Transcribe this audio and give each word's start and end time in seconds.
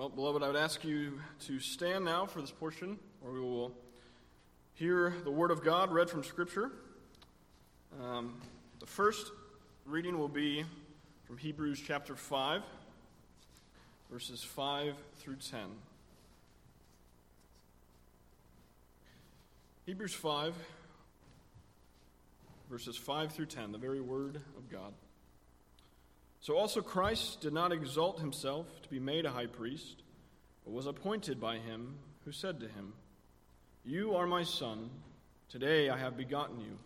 Well, 0.00 0.08
beloved, 0.08 0.42
I 0.42 0.46
would 0.46 0.56
ask 0.56 0.82
you 0.82 1.20
to 1.40 1.60
stand 1.60 2.06
now 2.06 2.24
for 2.24 2.40
this 2.40 2.50
portion 2.50 2.98
where 3.20 3.34
we 3.34 3.40
will 3.40 3.70
hear 4.72 5.12
the 5.24 5.30
Word 5.30 5.50
of 5.50 5.62
God 5.62 5.92
read 5.92 6.08
from 6.08 6.24
Scripture. 6.24 6.72
Um, 8.02 8.40
the 8.78 8.86
first 8.86 9.30
reading 9.84 10.18
will 10.18 10.26
be 10.26 10.64
from 11.26 11.36
Hebrews 11.36 11.82
chapter 11.86 12.16
5, 12.16 12.62
verses 14.10 14.42
5 14.42 14.94
through 15.18 15.36
10. 15.36 15.60
Hebrews 19.84 20.14
5, 20.14 20.54
verses 22.70 22.96
5 22.96 23.32
through 23.32 23.44
10, 23.44 23.72
the 23.72 23.76
very 23.76 24.00
Word 24.00 24.36
of 24.56 24.70
God. 24.70 24.94
So 26.40 26.56
also 26.56 26.80
Christ 26.80 27.42
did 27.42 27.52
not 27.52 27.70
exalt 27.70 28.18
himself 28.18 28.66
to 28.82 28.88
be 28.88 28.98
made 28.98 29.26
a 29.26 29.30
high 29.30 29.46
priest, 29.46 29.99
was 30.72 30.86
appointed 30.86 31.40
by 31.40 31.58
him 31.58 31.96
who 32.24 32.32
said 32.32 32.60
to 32.60 32.68
him, 32.68 32.92
You 33.84 34.14
are 34.14 34.26
my 34.26 34.42
son, 34.42 34.90
today 35.48 35.88
I 35.88 35.96
have 35.96 36.16
begotten 36.16 36.60
you. 36.60 36.78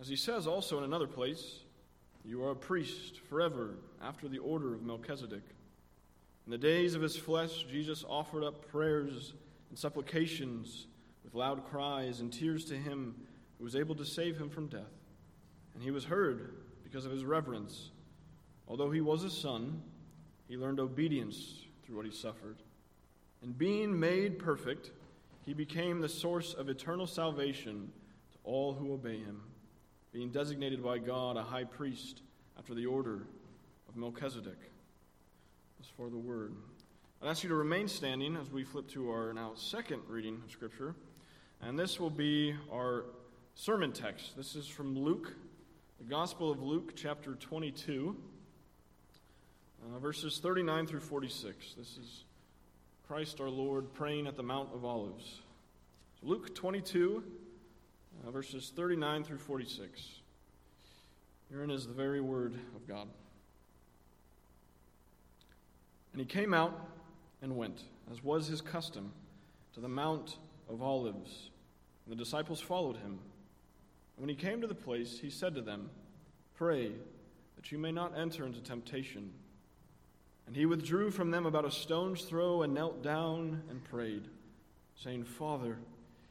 As 0.00 0.08
he 0.08 0.16
says 0.16 0.46
also 0.46 0.78
in 0.78 0.84
another 0.84 1.06
place, 1.06 1.60
You 2.24 2.44
are 2.44 2.52
a 2.52 2.56
priest 2.56 3.20
forever 3.28 3.74
after 4.02 4.28
the 4.28 4.38
order 4.38 4.74
of 4.74 4.82
Melchizedek. 4.82 5.42
In 6.46 6.50
the 6.50 6.58
days 6.58 6.94
of 6.94 7.02
his 7.02 7.16
flesh, 7.16 7.66
Jesus 7.70 8.04
offered 8.08 8.42
up 8.42 8.70
prayers 8.70 9.34
and 9.70 9.78
supplications 9.78 10.86
with 11.24 11.34
loud 11.34 11.64
cries 11.70 12.20
and 12.20 12.32
tears 12.32 12.64
to 12.66 12.74
him 12.74 13.14
who 13.58 13.64
was 13.64 13.76
able 13.76 13.94
to 13.94 14.04
save 14.04 14.38
him 14.38 14.50
from 14.50 14.66
death. 14.66 14.80
And 15.74 15.82
he 15.82 15.90
was 15.90 16.04
heard 16.04 16.54
because 16.82 17.06
of 17.06 17.12
his 17.12 17.24
reverence. 17.24 17.90
Although 18.66 18.90
he 18.90 19.00
was 19.00 19.24
a 19.24 19.30
son, 19.30 19.82
he 20.48 20.56
learned 20.56 20.80
obedience 20.80 21.64
through 21.84 21.96
what 21.96 22.06
he 22.06 22.12
suffered. 22.12 22.56
And 23.42 23.56
being 23.56 23.98
made 23.98 24.38
perfect, 24.38 24.90
he 25.44 25.52
became 25.54 26.00
the 26.00 26.08
source 26.08 26.54
of 26.54 26.68
eternal 26.68 27.06
salvation 27.06 27.90
to 28.32 28.38
all 28.44 28.72
who 28.72 28.92
obey 28.92 29.18
him, 29.18 29.40
being 30.12 30.30
designated 30.30 30.82
by 30.82 30.98
God 30.98 31.36
a 31.36 31.42
high 31.42 31.64
priest 31.64 32.22
after 32.58 32.74
the 32.74 32.86
order 32.86 33.26
of 33.88 33.96
Melchizedek. 33.96 34.58
As 35.80 35.86
for 35.96 36.08
the 36.08 36.18
word. 36.18 36.54
I'd 37.20 37.28
ask 37.28 37.42
you 37.42 37.48
to 37.48 37.56
remain 37.56 37.88
standing 37.88 38.36
as 38.36 38.50
we 38.50 38.62
flip 38.62 38.88
to 38.90 39.10
our 39.10 39.32
now 39.32 39.52
second 39.54 40.02
reading 40.08 40.40
of 40.44 40.50
Scripture. 40.50 40.94
And 41.60 41.78
this 41.78 41.98
will 41.98 42.10
be 42.10 42.54
our 42.72 43.04
sermon 43.54 43.92
text. 43.92 44.36
This 44.36 44.54
is 44.54 44.66
from 44.66 44.98
Luke, 44.98 45.32
the 45.98 46.04
Gospel 46.04 46.50
of 46.50 46.62
Luke, 46.62 46.94
chapter 46.96 47.34
22 47.34 48.16
uh, 49.82 49.98
verses 49.98 50.38
39 50.38 50.86
through 50.86 51.00
46. 51.00 51.74
This 51.76 51.96
is 51.96 52.24
Christ 53.06 53.40
our 53.40 53.48
Lord 53.48 53.92
praying 53.94 54.26
at 54.26 54.36
the 54.36 54.42
Mount 54.42 54.68
of 54.74 54.84
Olives. 54.84 55.40
So 56.20 56.26
Luke 56.28 56.54
22, 56.54 57.22
uh, 58.26 58.30
verses 58.30 58.72
39 58.74 59.24
through 59.24 59.38
46. 59.38 60.20
Herein 61.50 61.70
is 61.70 61.86
the 61.86 61.92
very 61.92 62.20
word 62.20 62.54
of 62.76 62.86
God. 62.86 63.08
And 66.12 66.20
he 66.20 66.26
came 66.26 66.54
out 66.54 66.88
and 67.40 67.56
went, 67.56 67.82
as 68.10 68.22
was 68.22 68.46
his 68.46 68.60
custom, 68.60 69.12
to 69.74 69.80
the 69.80 69.88
Mount 69.88 70.36
of 70.68 70.82
Olives. 70.82 71.50
And 72.06 72.12
the 72.12 72.22
disciples 72.22 72.60
followed 72.60 72.96
him. 72.96 73.18
And 74.16 74.26
when 74.26 74.28
he 74.28 74.34
came 74.34 74.60
to 74.60 74.66
the 74.66 74.74
place, 74.74 75.18
he 75.20 75.30
said 75.30 75.54
to 75.54 75.62
them, 75.62 75.90
Pray 76.54 76.92
that 77.56 77.72
you 77.72 77.78
may 77.78 77.90
not 77.90 78.16
enter 78.16 78.46
into 78.46 78.60
temptation. 78.60 79.32
And 80.46 80.56
he 80.56 80.66
withdrew 80.66 81.10
from 81.10 81.30
them 81.30 81.46
about 81.46 81.64
a 81.64 81.70
stone's 81.70 82.22
throw 82.22 82.62
and 82.62 82.74
knelt 82.74 83.02
down 83.02 83.62
and 83.70 83.82
prayed, 83.84 84.24
saying, 84.96 85.24
Father, 85.24 85.78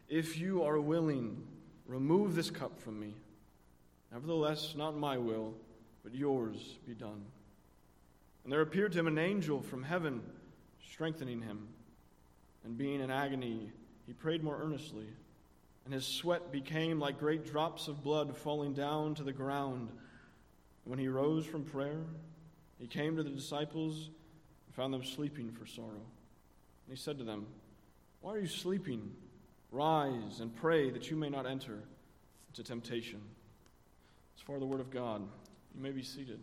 if 0.09 0.37
you 0.37 0.63
are 0.63 0.79
willing, 0.79 1.41
remove 1.85 2.35
this 2.35 2.51
cup 2.51 2.79
from 2.79 2.99
me. 2.99 3.15
Nevertheless, 4.11 4.75
not 4.77 4.97
my 4.97 5.17
will, 5.17 5.53
but 6.03 6.13
yours 6.13 6.77
be 6.85 6.93
done. 6.93 7.23
And 8.43 8.51
there 8.51 8.61
appeared 8.61 8.91
to 8.93 8.99
him 8.99 9.07
an 9.07 9.17
angel 9.17 9.61
from 9.61 9.83
heaven, 9.83 10.21
strengthening 10.89 11.41
him. 11.41 11.67
And 12.63 12.77
being 12.77 12.99
in 12.99 13.09
agony, 13.09 13.71
he 14.05 14.13
prayed 14.13 14.43
more 14.43 14.59
earnestly. 14.61 15.07
And 15.85 15.93
his 15.93 16.05
sweat 16.05 16.51
became 16.51 16.99
like 16.99 17.19
great 17.19 17.45
drops 17.45 17.87
of 17.87 18.03
blood 18.03 18.35
falling 18.35 18.73
down 18.73 19.15
to 19.15 19.23
the 19.23 19.33
ground. 19.33 19.89
When 20.83 20.99
he 20.99 21.07
rose 21.07 21.45
from 21.45 21.63
prayer, 21.63 22.01
he 22.81 22.87
came 22.87 23.15
to 23.15 23.23
the 23.23 23.29
disciples 23.29 24.09
and 24.65 24.75
found 24.75 24.91
them 24.91 25.03
sleeping 25.03 25.51
for 25.51 25.67
sorrow. 25.67 25.89
And 25.89 26.89
he 26.89 26.95
said 26.95 27.19
to 27.19 27.23
them, 27.23 27.45
Why 28.21 28.33
are 28.33 28.39
you 28.39 28.47
sleeping? 28.47 29.11
Rise 29.71 30.39
and 30.41 30.53
pray 30.55 30.89
that 30.89 31.09
you 31.09 31.15
may 31.15 31.29
not 31.29 31.45
enter 31.45 31.77
into 32.49 32.63
temptation. 32.63 33.21
As 34.35 34.41
far 34.41 34.59
the 34.59 34.65
word 34.65 34.81
of 34.81 34.89
God, 34.89 35.21
you 35.75 35.81
may 35.81 35.91
be 35.91 36.01
seated. 36.01 36.39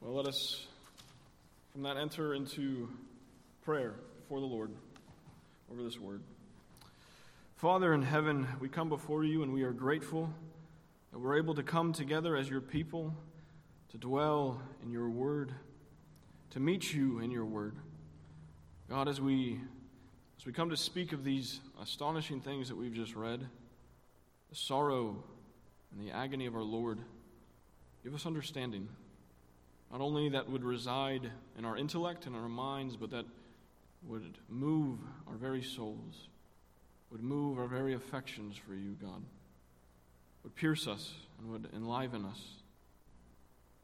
Well, 0.00 0.14
let 0.14 0.26
us 0.26 0.66
from 1.72 1.82
that 1.82 1.98
enter 1.98 2.34
into 2.34 2.88
prayer 3.64 3.94
before 4.22 4.40
the 4.40 4.46
Lord 4.46 4.70
over 5.70 5.82
this 5.82 5.98
word. 5.98 6.22
Father 7.58 7.92
in 7.92 8.02
heaven, 8.02 8.46
we 8.60 8.68
come 8.68 8.88
before 8.88 9.24
you 9.24 9.42
and 9.42 9.52
we 9.52 9.64
are 9.64 9.72
grateful 9.72 10.32
that 11.10 11.18
we're 11.18 11.36
able 11.36 11.56
to 11.56 11.64
come 11.64 11.92
together 11.92 12.36
as 12.36 12.48
your 12.48 12.60
people 12.60 13.12
to 13.88 13.98
dwell 13.98 14.62
in 14.80 14.92
your 14.92 15.10
word, 15.10 15.52
to 16.50 16.60
meet 16.60 16.92
you 16.92 17.18
in 17.18 17.32
your 17.32 17.44
word. 17.44 17.74
God, 18.88 19.08
as 19.08 19.20
we 19.20 19.60
as 20.38 20.46
we 20.46 20.52
come 20.52 20.70
to 20.70 20.76
speak 20.76 21.12
of 21.12 21.24
these 21.24 21.58
astonishing 21.82 22.40
things 22.40 22.68
that 22.68 22.76
we've 22.76 22.94
just 22.94 23.16
read, 23.16 23.40
the 24.50 24.54
sorrow 24.54 25.16
and 25.90 26.00
the 26.00 26.12
agony 26.12 26.46
of 26.46 26.54
our 26.54 26.62
Lord, 26.62 27.00
give 28.04 28.14
us 28.14 28.24
understanding. 28.24 28.88
Not 29.90 30.00
only 30.00 30.28
that 30.28 30.48
would 30.48 30.62
reside 30.62 31.28
in 31.58 31.64
our 31.64 31.76
intellect 31.76 32.26
and 32.26 32.36
our 32.36 32.48
minds, 32.48 32.94
but 32.94 33.10
that 33.10 33.26
would 34.04 34.38
move 34.48 35.00
our 35.26 35.34
very 35.34 35.64
souls 35.64 36.28
would 37.10 37.22
move 37.22 37.58
our 37.58 37.66
very 37.66 37.94
affections 37.94 38.56
for 38.56 38.74
you, 38.74 38.96
God, 39.00 39.22
would 40.42 40.54
pierce 40.54 40.86
us 40.86 41.14
and 41.38 41.50
would 41.50 41.68
enliven 41.74 42.24
us. 42.24 42.40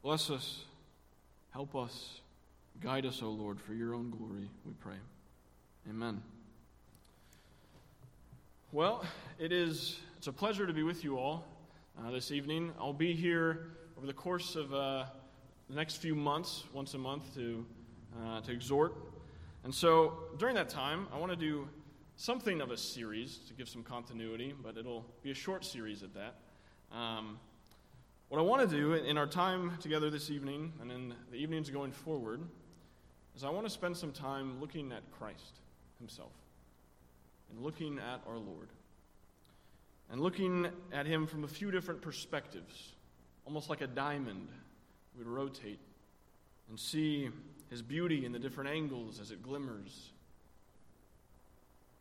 Bless 0.03 0.29
us, 0.29 0.63
help 1.51 1.75
us, 1.75 2.21
guide 2.81 3.05
us, 3.05 3.21
O 3.23 3.29
Lord, 3.29 3.59
for 3.59 3.73
your 3.73 3.95
own 3.95 4.11
glory, 4.11 4.49
we 4.65 4.73
pray. 4.73 4.97
Amen. 5.89 6.21
Well, 8.71 9.05
it 9.39 9.51
is 9.51 9.99
it's 10.17 10.27
a 10.27 10.33
pleasure 10.33 10.65
to 10.67 10.73
be 10.73 10.83
with 10.83 11.03
you 11.03 11.17
all 11.17 11.45
uh, 11.99 12.11
this 12.11 12.31
evening. 12.31 12.73
I'll 12.79 12.93
be 12.93 13.13
here 13.13 13.67
over 13.97 14.05
the 14.05 14.13
course 14.13 14.55
of 14.55 14.73
uh, 14.73 15.05
the 15.69 15.75
next 15.75 15.97
few 15.97 16.15
months, 16.15 16.63
once 16.73 16.93
a 16.93 16.97
month, 16.97 17.33
to 17.35 17.65
uh, 18.23 18.41
to 18.41 18.51
exhort. 18.51 18.95
And 19.63 19.73
so 19.73 20.13
during 20.37 20.55
that 20.55 20.69
time, 20.69 21.07
I 21.13 21.17
want 21.17 21.31
to 21.31 21.37
do 21.37 21.67
something 22.17 22.61
of 22.61 22.71
a 22.71 22.77
series 22.77 23.39
to 23.47 23.53
give 23.53 23.67
some 23.67 23.83
continuity, 23.83 24.53
but 24.63 24.77
it'll 24.77 25.05
be 25.21 25.31
a 25.31 25.35
short 25.35 25.65
series 25.65 26.01
at 26.03 26.13
that. 26.13 26.35
Um, 26.95 27.39
what 28.29 28.39
I 28.39 28.41
want 28.41 28.67
to 28.69 28.75
do 28.75 28.93
in 28.93 29.17
our 29.17 29.27
time 29.27 29.73
together 29.81 30.09
this 30.09 30.29
evening 30.29 30.73
and 30.81 30.91
in 30.91 31.13
the 31.31 31.37
evenings 31.37 31.69
going 31.69 31.91
forward 31.91 32.41
is 33.35 33.43
I 33.43 33.49
want 33.49 33.65
to 33.65 33.69
spend 33.69 33.97
some 33.97 34.11
time 34.11 34.59
looking 34.61 34.91
at 34.91 35.01
Christ 35.11 35.59
Himself 35.99 36.31
and 37.51 37.61
looking 37.63 37.99
at 37.99 38.21
our 38.27 38.37
Lord 38.37 38.69
and 40.09 40.21
looking 40.21 40.67
at 40.93 41.05
Him 41.05 41.27
from 41.27 41.43
a 41.43 41.47
few 41.47 41.69
different 41.69 42.01
perspectives, 42.01 42.93
almost 43.45 43.69
like 43.69 43.81
a 43.81 43.87
diamond 43.87 44.47
We'd 45.17 45.27
rotate 45.27 45.79
and 46.69 46.77
see 46.79 47.29
His 47.69 47.81
beauty 47.81 48.25
in 48.25 48.31
the 48.31 48.39
different 48.39 48.69
angles 48.69 49.19
as 49.19 49.31
it 49.31 49.41
glimmers 49.41 50.11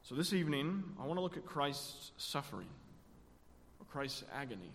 so 0.05 0.15
this 0.15 0.35
evening, 0.35 0.85
I 1.01 1.07
want 1.07 1.17
to 1.17 1.23
look 1.23 1.39
at 1.39 1.47
Christ's 1.47 2.11
suffering 2.19 2.69
or 3.81 3.87
Christ's 3.87 4.23
agony. 4.35 4.71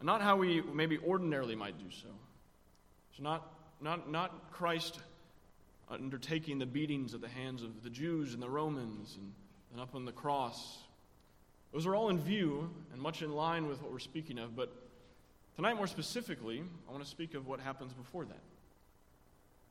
And 0.00 0.06
not 0.08 0.20
how 0.20 0.34
we 0.34 0.60
maybe 0.60 0.98
ordinarily 0.98 1.54
might 1.54 1.78
do 1.78 1.84
so. 1.88 2.08
So 3.16 3.22
not, 3.22 3.46
not, 3.80 4.10
not 4.10 4.50
Christ 4.50 4.98
undertaking 5.88 6.58
the 6.58 6.66
beatings 6.66 7.14
at 7.14 7.20
the 7.20 7.28
hands 7.28 7.62
of 7.62 7.84
the 7.84 7.90
Jews 7.90 8.34
and 8.34 8.42
the 8.42 8.50
Romans 8.50 9.16
and, 9.16 9.32
and 9.70 9.80
up 9.80 9.94
on 9.94 10.04
the 10.04 10.10
cross. 10.10 10.78
Those 11.72 11.86
are 11.86 11.94
all 11.94 12.08
in 12.08 12.18
view 12.18 12.70
and 12.92 13.00
much 13.00 13.22
in 13.22 13.30
line 13.30 13.68
with 13.68 13.80
what 13.82 13.92
we're 13.92 14.00
speaking 14.00 14.36
of, 14.36 14.56
but 14.56 14.72
tonight, 15.54 15.74
more 15.74 15.86
specifically, 15.86 16.64
I 16.88 16.90
want 16.90 17.04
to 17.04 17.08
speak 17.08 17.34
of 17.34 17.46
what 17.46 17.60
happens 17.60 17.92
before 17.92 18.24
that. 18.24 18.42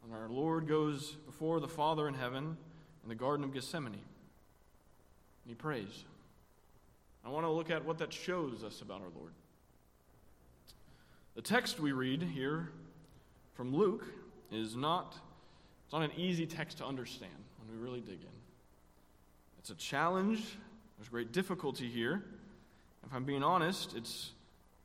When 0.05 0.17
our 0.17 0.29
Lord 0.29 0.69
goes 0.69 1.17
before 1.25 1.59
the 1.59 1.67
Father 1.67 2.07
in 2.07 2.13
heaven 2.13 2.55
in 3.03 3.09
the 3.09 3.15
Garden 3.15 3.43
of 3.43 3.53
Gethsemane 3.53 3.99
he 5.47 5.53
prays. 5.53 6.03
I 7.25 7.29
want 7.29 7.45
to 7.45 7.51
look 7.51 7.69
at 7.69 7.85
what 7.85 7.97
that 7.99 8.11
shows 8.11 8.63
us 8.63 8.81
about 8.81 9.01
our 9.01 9.09
Lord. 9.15 9.31
The 11.35 11.41
text 11.41 11.79
we 11.79 11.91
read 11.91 12.23
here 12.23 12.69
from 13.53 13.73
Luke 13.73 14.05
is 14.51 14.75
not, 14.75 15.15
it's 15.85 15.93
not 15.93 16.01
an 16.01 16.11
easy 16.17 16.45
text 16.45 16.79
to 16.79 16.85
understand 16.85 17.31
when 17.59 17.77
we 17.77 17.83
really 17.83 18.01
dig 18.01 18.21
in. 18.21 18.41
It's 19.59 19.69
a 19.69 19.75
challenge, 19.75 20.57
there's 20.97 21.09
great 21.09 21.31
difficulty 21.31 21.87
here. 21.87 22.23
If 23.05 23.13
I'm 23.13 23.23
being 23.23 23.43
honest, 23.43 23.95
it's 23.95 24.31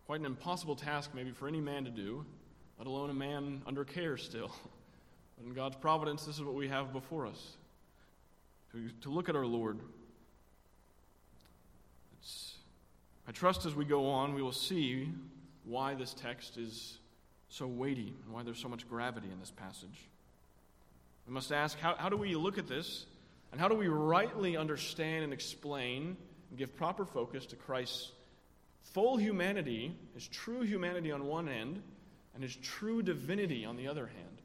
quite 0.06 0.20
an 0.20 0.26
impossible 0.26 0.76
task, 0.76 1.10
maybe, 1.14 1.30
for 1.30 1.48
any 1.48 1.60
man 1.60 1.84
to 1.84 1.90
do, 1.90 2.24
let 2.78 2.86
alone 2.86 3.10
a 3.10 3.14
man 3.14 3.62
under 3.66 3.84
care 3.84 4.16
still. 4.16 4.50
But 5.36 5.48
in 5.48 5.52
God's 5.52 5.76
providence, 5.76 6.24
this 6.24 6.36
is 6.36 6.42
what 6.42 6.54
we 6.54 6.66
have 6.68 6.94
before 6.94 7.26
us 7.26 7.56
to, 8.72 8.88
to 9.02 9.10
look 9.10 9.28
at 9.28 9.36
our 9.36 9.44
Lord. 9.44 9.78
It's, 12.18 12.54
I 13.28 13.32
trust 13.32 13.66
as 13.66 13.74
we 13.74 13.84
go 13.84 14.08
on, 14.08 14.34
we 14.34 14.42
will 14.42 14.52
see 14.52 15.08
why 15.64 15.94
this 15.94 16.14
text 16.14 16.56
is 16.56 16.98
so 17.48 17.66
weighty 17.66 18.14
and 18.24 18.32
why 18.32 18.42
there's 18.42 18.60
so 18.60 18.68
much 18.68 18.88
gravity 18.88 19.28
in 19.32 19.40
this 19.40 19.50
passage. 19.50 20.08
We 21.26 21.34
must 21.34 21.50
ask 21.50 21.78
how, 21.78 21.96
how 21.96 22.08
do 22.08 22.16
we 22.16 22.34
look 22.36 22.56
at 22.58 22.68
this 22.68 23.06
and 23.50 23.60
how 23.60 23.68
do 23.68 23.74
we 23.74 23.88
rightly 23.88 24.56
understand 24.56 25.24
and 25.24 25.32
explain 25.32 26.16
and 26.50 26.58
give 26.58 26.76
proper 26.76 27.04
focus 27.04 27.46
to 27.46 27.56
Christ's 27.56 28.12
full 28.82 29.16
humanity, 29.16 29.94
his 30.14 30.28
true 30.28 30.62
humanity 30.62 31.10
on 31.10 31.26
one 31.26 31.48
end, 31.48 31.82
and 32.34 32.42
his 32.42 32.54
true 32.56 33.02
divinity 33.02 33.64
on 33.64 33.76
the 33.76 33.88
other 33.88 34.06
hand. 34.06 34.42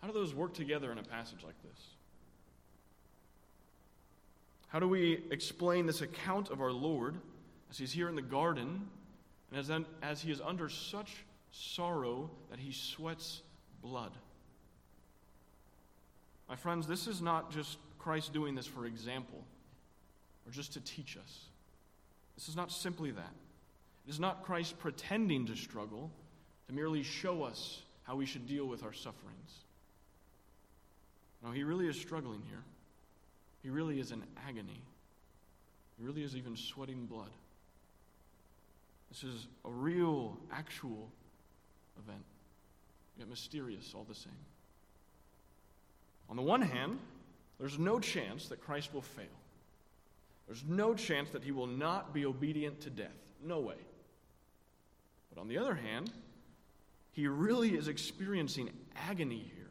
How 0.00 0.06
do 0.06 0.12
those 0.12 0.34
work 0.34 0.54
together 0.54 0.92
in 0.92 0.98
a 0.98 1.02
passage 1.02 1.42
like 1.44 1.60
this? 1.62 1.86
How 4.68 4.78
do 4.78 4.88
we 4.88 5.24
explain 5.30 5.86
this 5.86 6.02
account 6.02 6.50
of 6.50 6.60
our 6.60 6.72
Lord 6.72 7.16
as 7.70 7.78
he's 7.78 7.92
here 7.92 8.08
in 8.08 8.14
the 8.14 8.22
garden 8.22 8.88
and 9.50 9.60
as, 9.60 9.70
as 10.02 10.20
he 10.20 10.30
is 10.30 10.40
under 10.40 10.68
such 10.68 11.24
sorrow 11.52 12.30
that 12.50 12.58
he 12.58 12.72
sweats 12.72 13.42
blood? 13.82 14.12
My 16.48 16.56
friends, 16.56 16.86
this 16.86 17.06
is 17.06 17.20
not 17.20 17.50
just 17.50 17.78
Christ 17.98 18.32
doing 18.32 18.54
this 18.54 18.66
for 18.66 18.86
example 18.86 19.42
or 20.46 20.52
just 20.52 20.74
to 20.74 20.80
teach 20.80 21.16
us. 21.16 21.40
This 22.36 22.48
is 22.48 22.56
not 22.56 22.70
simply 22.70 23.10
that. 23.10 23.32
It 24.06 24.10
is 24.10 24.20
not 24.20 24.44
Christ 24.44 24.78
pretending 24.78 25.46
to 25.46 25.56
struggle 25.56 26.10
to 26.68 26.74
merely 26.74 27.02
show 27.02 27.42
us 27.42 27.82
how 28.04 28.14
we 28.14 28.26
should 28.26 28.46
deal 28.46 28.66
with 28.66 28.84
our 28.84 28.92
sufferings. 28.92 29.64
No, 31.42 31.50
he 31.50 31.64
really 31.64 31.88
is 31.88 31.98
struggling 31.98 32.42
here. 32.48 32.62
He 33.62 33.70
really 33.70 33.98
is 33.98 34.12
in 34.12 34.22
agony. 34.48 34.80
He 35.98 36.04
really 36.04 36.22
is 36.22 36.36
even 36.36 36.56
sweating 36.56 37.06
blood. 37.06 37.30
This 39.08 39.24
is 39.24 39.46
a 39.64 39.70
real, 39.70 40.36
actual 40.52 41.08
event, 42.02 42.24
yet 43.18 43.28
mysterious 43.28 43.92
all 43.94 44.04
the 44.08 44.14
same. 44.14 44.32
On 46.28 46.36
the 46.36 46.42
one 46.42 46.62
hand, 46.62 46.98
there's 47.58 47.78
no 47.78 47.98
chance 47.98 48.48
that 48.48 48.60
Christ 48.60 48.92
will 48.92 49.02
fail. 49.02 49.24
There's 50.46 50.64
no 50.66 50.94
chance 50.94 51.30
that 51.30 51.42
he 51.42 51.52
will 51.52 51.66
not 51.66 52.12
be 52.12 52.26
obedient 52.26 52.80
to 52.82 52.90
death. 52.90 53.08
No 53.42 53.60
way. 53.60 53.76
But 55.32 55.40
on 55.40 55.48
the 55.48 55.58
other 55.58 55.74
hand, 55.74 56.10
he 57.12 57.26
really 57.26 57.74
is 57.76 57.88
experiencing 57.88 58.70
agony 59.08 59.50
here. 59.54 59.70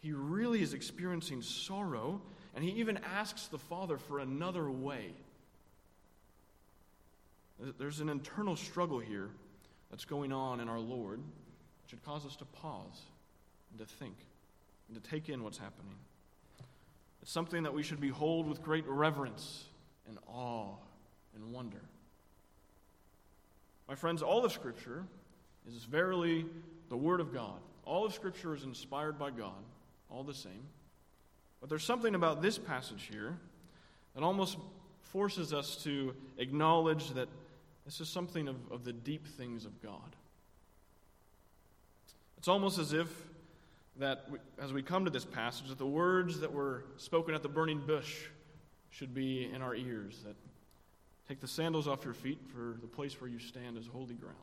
He 0.00 0.12
really 0.12 0.62
is 0.62 0.74
experiencing 0.74 1.42
sorrow, 1.42 2.20
and 2.54 2.62
he 2.62 2.70
even 2.72 2.98
asks 2.98 3.46
the 3.46 3.58
Father 3.58 3.98
for 3.98 4.18
another 4.20 4.70
way. 4.70 5.12
There's 7.78 8.00
an 8.00 8.08
internal 8.08 8.56
struggle 8.56 8.98
here 8.98 9.30
that's 9.90 10.04
going 10.04 10.32
on 10.32 10.60
in 10.60 10.68
our 10.68 10.78
Lord, 10.78 11.18
which 11.18 11.90
should 11.90 12.04
cause 12.04 12.26
us 12.26 12.36
to 12.36 12.44
pause 12.44 13.02
and 13.70 13.78
to 13.78 13.86
think 13.94 14.16
and 14.88 15.02
to 15.02 15.10
take 15.10 15.28
in 15.28 15.42
what's 15.42 15.58
happening. 15.58 15.94
It's 17.22 17.32
something 17.32 17.62
that 17.62 17.72
we 17.72 17.82
should 17.82 18.00
behold 18.00 18.46
with 18.48 18.62
great 18.62 18.86
reverence 18.86 19.64
and 20.08 20.18
awe 20.26 20.74
and 21.34 21.52
wonder. 21.52 21.80
My 23.88 23.94
friends, 23.94 24.22
all 24.22 24.44
of 24.44 24.52
Scripture 24.52 25.04
is 25.66 25.84
verily 25.84 26.44
the 26.88 26.96
Word 26.96 27.20
of 27.20 27.32
God. 27.32 27.58
All 27.84 28.04
of 28.04 28.14
Scripture 28.14 28.54
is 28.54 28.64
inspired 28.64 29.18
by 29.18 29.30
God, 29.30 29.62
all 30.10 30.22
the 30.22 30.34
same. 30.34 30.64
But 31.60 31.70
there's 31.70 31.84
something 31.84 32.14
about 32.14 32.42
this 32.42 32.58
passage 32.58 33.08
here 33.10 33.36
that 34.14 34.22
almost 34.22 34.58
forces 35.00 35.52
us 35.52 35.76
to 35.84 36.14
acknowledge 36.38 37.10
that 37.10 37.28
this 37.84 38.00
is 38.00 38.08
something 38.08 38.48
of, 38.48 38.56
of 38.70 38.84
the 38.84 38.92
deep 38.92 39.26
things 39.26 39.64
of 39.64 39.82
God. 39.82 40.16
It's 42.38 42.48
almost 42.48 42.78
as 42.78 42.92
if 42.92 43.08
that 43.98 44.26
we, 44.30 44.38
as 44.60 44.72
we 44.72 44.82
come 44.82 45.04
to 45.04 45.10
this 45.10 45.24
passage, 45.24 45.68
that 45.68 45.78
the 45.78 45.86
words 45.86 46.40
that 46.40 46.52
were 46.52 46.84
spoken 46.96 47.34
at 47.34 47.42
the 47.42 47.48
burning 47.48 47.80
bush 47.86 48.24
should 48.90 49.14
be 49.14 49.50
in 49.52 49.62
our 49.62 49.74
ears. 49.74 50.20
That 50.24 50.36
take 51.28 51.40
the 51.40 51.48
sandals 51.48 51.88
off 51.88 52.04
your 52.04 52.14
feet, 52.14 52.38
for 52.52 52.76
the 52.80 52.86
place 52.86 53.20
where 53.20 53.30
you 53.30 53.38
stand 53.38 53.78
is 53.78 53.86
holy 53.86 54.14
ground. 54.14 54.36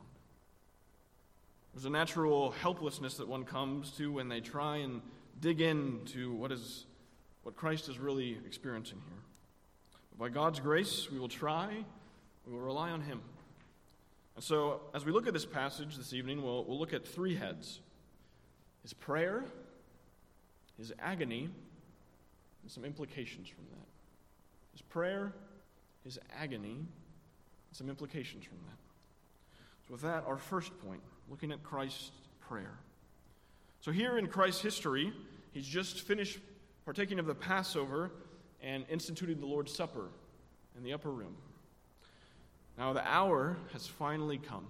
There's 1.74 1.84
a 1.84 1.90
natural 1.90 2.50
helplessness 2.50 3.16
that 3.18 3.28
one 3.28 3.44
comes 3.44 3.92
to 3.92 4.12
when 4.12 4.28
they 4.28 4.40
try 4.40 4.78
and 4.78 5.00
dig 5.40 5.60
into 5.60 6.32
what 6.32 6.52
is 6.52 6.86
what 7.42 7.56
Christ 7.56 7.88
is 7.88 7.98
really 7.98 8.38
experiencing 8.46 9.00
here. 9.08 9.18
But 10.10 10.18
by 10.18 10.28
God's 10.28 10.60
grace, 10.60 11.08
we 11.10 11.18
will 11.18 11.28
try, 11.28 11.84
we 12.46 12.52
will 12.52 12.60
rely 12.60 12.90
on 12.90 13.00
Him. 13.00 13.20
And 14.34 14.42
so, 14.42 14.80
as 14.94 15.04
we 15.04 15.12
look 15.12 15.26
at 15.26 15.32
this 15.32 15.44
passage 15.44 15.96
this 15.96 16.12
evening, 16.12 16.42
we'll, 16.42 16.64
we'll 16.64 16.78
look 16.78 16.92
at 16.92 17.06
three 17.06 17.34
heads 17.34 17.80
his 18.82 18.92
prayer, 18.92 19.44
his 20.78 20.92
agony, 20.98 21.48
and 22.62 22.70
some 22.70 22.84
implications 22.84 23.48
from 23.48 23.64
that. 23.70 23.86
His 24.72 24.82
prayer, 24.82 25.32
his 26.02 26.18
agony, 26.36 26.78
and 26.78 26.86
some 27.72 27.88
implications 27.88 28.44
from 28.44 28.58
that. 28.66 28.78
So, 29.86 29.92
with 29.92 30.02
that, 30.02 30.24
our 30.26 30.38
first 30.38 30.72
point, 30.80 31.02
looking 31.28 31.52
at 31.52 31.62
Christ's 31.62 32.10
prayer. 32.40 32.78
So, 33.80 33.92
here 33.92 34.16
in 34.16 34.28
Christ's 34.28 34.62
history, 34.62 35.12
he's 35.52 35.66
just 35.66 36.00
finished 36.00 36.38
partaking 36.84 37.18
of 37.18 37.26
the 37.26 37.34
Passover 37.34 38.10
and 38.62 38.84
instituting 38.88 39.40
the 39.40 39.46
Lord's 39.46 39.74
Supper 39.74 40.08
in 40.76 40.82
the 40.82 40.92
upper 40.92 41.10
room. 41.10 41.36
Now, 42.78 42.92
the 42.92 43.06
hour 43.06 43.56
has 43.72 43.86
finally 43.86 44.38
come. 44.38 44.66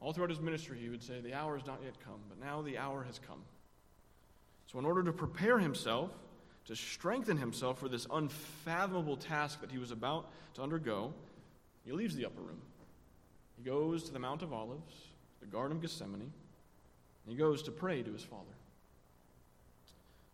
All 0.00 0.12
throughout 0.12 0.30
his 0.30 0.40
ministry, 0.40 0.78
he 0.80 0.88
would 0.88 1.02
say, 1.02 1.20
The 1.20 1.34
hour 1.34 1.56
has 1.56 1.66
not 1.66 1.80
yet 1.82 1.94
come, 2.04 2.20
but 2.28 2.38
now 2.38 2.62
the 2.62 2.78
hour 2.78 3.04
has 3.04 3.18
come. 3.26 3.42
So, 4.66 4.78
in 4.78 4.84
order 4.84 5.02
to 5.04 5.12
prepare 5.12 5.58
himself, 5.58 6.10
to 6.66 6.74
strengthen 6.74 7.36
himself 7.36 7.78
for 7.78 7.88
this 7.88 8.06
unfathomable 8.12 9.16
task 9.16 9.60
that 9.60 9.70
he 9.70 9.78
was 9.78 9.92
about 9.92 10.28
to 10.54 10.62
undergo, 10.62 11.14
he 11.84 11.92
leaves 11.92 12.16
the 12.16 12.26
upper 12.26 12.40
room. 12.40 12.60
He 13.56 13.62
goes 13.62 14.02
to 14.04 14.12
the 14.12 14.18
Mount 14.18 14.42
of 14.42 14.52
Olives, 14.52 14.94
the 15.40 15.46
Garden 15.46 15.76
of 15.76 15.82
Gethsemane, 15.82 16.20
and 16.20 16.32
he 17.26 17.36
goes 17.36 17.62
to 17.62 17.70
pray 17.70 18.02
to 18.02 18.12
his 18.12 18.22
Father. 18.22 18.42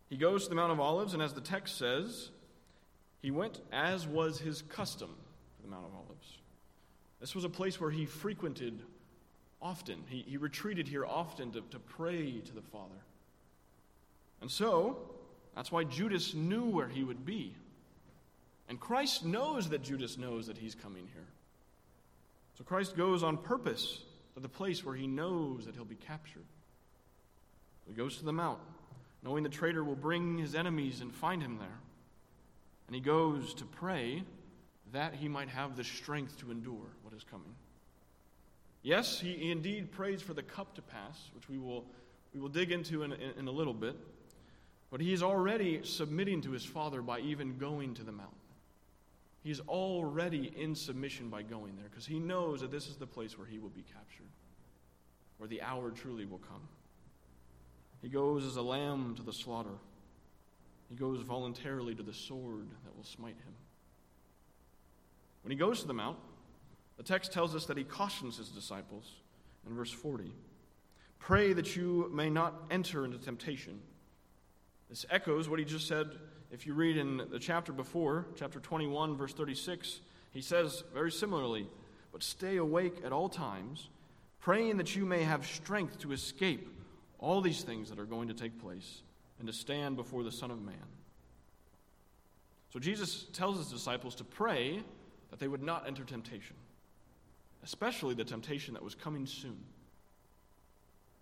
He 0.09 0.17
goes 0.17 0.43
to 0.43 0.49
the 0.49 0.55
Mount 0.55 0.71
of 0.71 0.79
Olives, 0.79 1.13
and 1.13 1.23
as 1.23 1.33
the 1.33 1.41
text 1.41 1.77
says, 1.77 2.31
he 3.21 3.31
went 3.31 3.61
as 3.71 4.07
was 4.07 4.39
his 4.39 4.61
custom 4.63 5.09
to 5.09 5.22
the 5.63 5.69
Mount 5.69 5.85
of 5.85 5.93
Olives. 5.93 6.37
This 7.19 7.33
was 7.33 7.45
a 7.45 7.49
place 7.49 7.79
where 7.79 7.89
he 7.89 8.05
frequented 8.05 8.79
often. 9.61 10.03
He, 10.07 10.25
he 10.27 10.37
retreated 10.37 10.87
here 10.87 11.05
often 11.05 11.51
to, 11.53 11.61
to 11.71 11.79
pray 11.79 12.41
to 12.41 12.53
the 12.53 12.61
Father. 12.61 12.99
And 14.41 14.51
so, 14.51 14.97
that's 15.55 15.71
why 15.71 15.85
Judas 15.85 16.33
knew 16.33 16.65
where 16.65 16.87
he 16.87 17.03
would 17.03 17.25
be. 17.25 17.55
And 18.69 18.79
Christ 18.79 19.25
knows 19.25 19.69
that 19.69 19.83
Judas 19.83 20.17
knows 20.17 20.47
that 20.47 20.57
he's 20.57 20.75
coming 20.75 21.07
here. 21.13 21.27
So 22.57 22.63
Christ 22.63 22.95
goes 22.95 23.23
on 23.23 23.37
purpose 23.37 24.01
to 24.35 24.39
the 24.39 24.49
place 24.49 24.85
where 24.85 24.95
he 24.95 25.07
knows 25.07 25.65
that 25.65 25.75
he'll 25.75 25.85
be 25.85 25.95
captured. 25.95 26.45
He 27.87 27.93
goes 27.93 28.17
to 28.17 28.25
the 28.25 28.33
mount, 28.33 28.59
knowing 29.23 29.43
the 29.43 29.49
traitor 29.49 29.83
will 29.83 29.95
bring 29.95 30.37
his 30.37 30.55
enemies 30.55 31.01
and 31.01 31.13
find 31.13 31.41
him 31.41 31.57
there. 31.57 31.79
And 32.87 32.95
he 32.95 33.01
goes 33.01 33.53
to 33.55 33.65
pray 33.65 34.23
that 34.93 35.15
he 35.15 35.27
might 35.27 35.49
have 35.49 35.75
the 35.75 35.83
strength 35.83 36.39
to 36.39 36.51
endure 36.51 36.87
what 37.01 37.13
is 37.13 37.23
coming. 37.23 37.53
Yes, 38.83 39.19
he 39.19 39.51
indeed 39.51 39.91
prays 39.91 40.21
for 40.21 40.33
the 40.33 40.43
cup 40.43 40.75
to 40.75 40.81
pass, 40.81 41.29
which 41.33 41.49
we 41.49 41.57
will, 41.57 41.85
we 42.33 42.39
will 42.39 42.49
dig 42.49 42.71
into 42.71 43.03
in, 43.03 43.11
in, 43.13 43.31
in 43.39 43.47
a 43.47 43.51
little 43.51 43.73
bit. 43.73 43.95
But 44.91 45.01
he 45.01 45.11
is 45.11 45.23
already 45.23 45.81
submitting 45.83 46.41
to 46.41 46.51
his 46.51 46.63
Father 46.63 47.01
by 47.01 47.19
even 47.19 47.57
going 47.57 47.95
to 47.95 48.03
the 48.03 48.11
mountain. 48.11 48.37
He's 49.43 49.59
already 49.61 50.53
in 50.55 50.75
submission 50.75 51.29
by 51.29 51.41
going 51.41 51.75
there 51.75 51.89
because 51.89 52.05
he 52.05 52.19
knows 52.19 52.61
that 52.61 52.71
this 52.71 52.87
is 52.87 52.95
the 52.95 53.07
place 53.07 53.37
where 53.37 53.47
he 53.47 53.59
will 53.59 53.69
be 53.69 53.81
captured, 53.81 54.29
where 55.37 55.49
the 55.49 55.61
hour 55.61 55.91
truly 55.91 56.25
will 56.25 56.37
come. 56.37 56.61
He 58.01 58.09
goes 58.09 58.45
as 58.45 58.57
a 58.57 58.61
lamb 58.61 59.15
to 59.15 59.23
the 59.23 59.33
slaughter. 59.33 59.77
He 60.89 60.95
goes 60.95 61.21
voluntarily 61.21 61.95
to 61.95 62.03
the 62.03 62.13
sword 62.13 62.67
that 62.85 62.95
will 62.95 63.03
smite 63.03 63.35
him. 63.35 63.53
When 65.43 65.51
he 65.51 65.57
goes 65.57 65.81
to 65.81 65.87
the 65.87 65.93
mount, 65.93 66.17
the 66.97 67.03
text 67.03 67.31
tells 67.31 67.55
us 67.55 67.65
that 67.65 67.77
he 67.77 67.83
cautions 67.83 68.37
his 68.37 68.49
disciples 68.49 69.11
in 69.67 69.75
verse 69.75 69.91
40. 69.91 70.33
Pray 71.19 71.53
that 71.53 71.75
you 71.75 72.09
may 72.13 72.29
not 72.29 72.53
enter 72.71 73.05
into 73.05 73.17
temptation. 73.17 73.79
This 74.89 75.05
echoes 75.09 75.47
what 75.47 75.59
he 75.59 75.65
just 75.65 75.87
said 75.87 76.11
if 76.51 76.67
you 76.67 76.73
read 76.73 76.97
in 76.97 77.17
the 77.31 77.39
chapter 77.39 77.73
before, 77.73 78.27
chapter 78.35 78.59
21, 78.59 79.17
verse 79.17 79.33
36. 79.33 80.01
He 80.31 80.41
says 80.41 80.83
very 80.93 81.11
similarly, 81.11 81.67
but 82.11 82.23
stay 82.23 82.57
awake 82.57 82.97
at 83.03 83.11
all 83.11 83.29
times, 83.29 83.89
praying 84.39 84.77
that 84.77 84.95
you 84.95 85.05
may 85.05 85.23
have 85.23 85.45
strength 85.45 85.99
to 85.99 86.11
escape 86.11 86.69
all 87.19 87.41
these 87.41 87.63
things 87.63 87.89
that 87.89 87.99
are 87.99 88.05
going 88.05 88.27
to 88.27 88.33
take 88.33 88.61
place 88.61 89.01
and 89.39 89.47
to 89.47 89.53
stand 89.53 89.95
before 89.95 90.23
the 90.23 90.31
Son 90.31 90.51
of 90.51 90.61
Man. 90.61 90.75
So 92.71 92.79
Jesus 92.79 93.25
tells 93.33 93.57
his 93.57 93.71
disciples 93.71 94.15
to 94.15 94.23
pray 94.23 94.83
that 95.33 95.39
they 95.39 95.47
would 95.47 95.63
not 95.63 95.87
enter 95.87 96.03
temptation, 96.03 96.55
especially 97.63 98.13
the 98.13 98.23
temptation 98.23 98.75
that 98.75 98.83
was 98.83 98.93
coming 98.93 99.25
soon. 99.25 99.57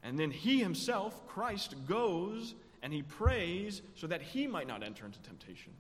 And 0.04 0.20
then 0.20 0.32
he 0.32 0.60
himself, 0.60 1.26
Christ, 1.30 1.76
goes 1.88 2.54
and 2.84 2.92
he 2.92 3.04
prays 3.04 3.82
so 3.96 4.08
that 4.08 4.22
he 4.22 4.48
might 4.48 4.68
not 4.68 4.84
enter 4.84 5.06
into 5.06 5.18
temptation. 5.22 5.72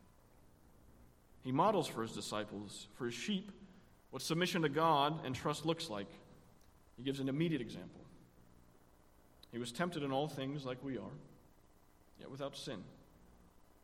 He 1.44 1.52
models 1.52 1.90
for 1.90 2.04
his 2.04 2.14
disciples, 2.14 2.88
for 2.98 3.08
his 3.08 3.16
sheep, 3.16 3.52
what 4.12 4.22
submission 4.22 4.62
to 4.62 4.70
God 4.70 5.26
and 5.26 5.36
trust 5.36 5.66
looks 5.66 5.90
like. 5.90 6.08
He 6.96 7.04
gives 7.04 7.20
an 7.20 7.28
immediate 7.28 7.60
example. 7.60 8.00
He 9.52 9.58
was 9.58 9.74
tempted 9.74 10.04
in 10.04 10.14
all 10.14 10.30
things 10.30 10.64
like 10.64 10.78
we 10.82 10.98
are, 10.98 11.18
yet 12.18 12.32
without 12.32 12.56
sin. 12.56 12.82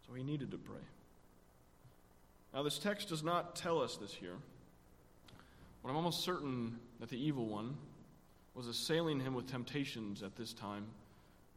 So 0.07 0.13
he 0.13 0.23
needed 0.23 0.51
to 0.51 0.57
pray. 0.57 0.79
Now, 2.57 2.63
this 2.63 2.79
text 2.79 3.09
does 3.09 3.21
not 3.21 3.55
tell 3.55 3.79
us 3.79 3.97
this 3.97 4.11
here, 4.11 4.33
but 5.83 5.89
I'm 5.89 5.95
almost 5.95 6.23
certain 6.23 6.79
that 6.99 7.07
the 7.07 7.23
evil 7.23 7.45
one 7.45 7.77
was 8.55 8.65
assailing 8.65 9.19
him 9.19 9.35
with 9.35 9.45
temptations 9.45 10.23
at 10.23 10.35
this 10.35 10.53
time 10.53 10.87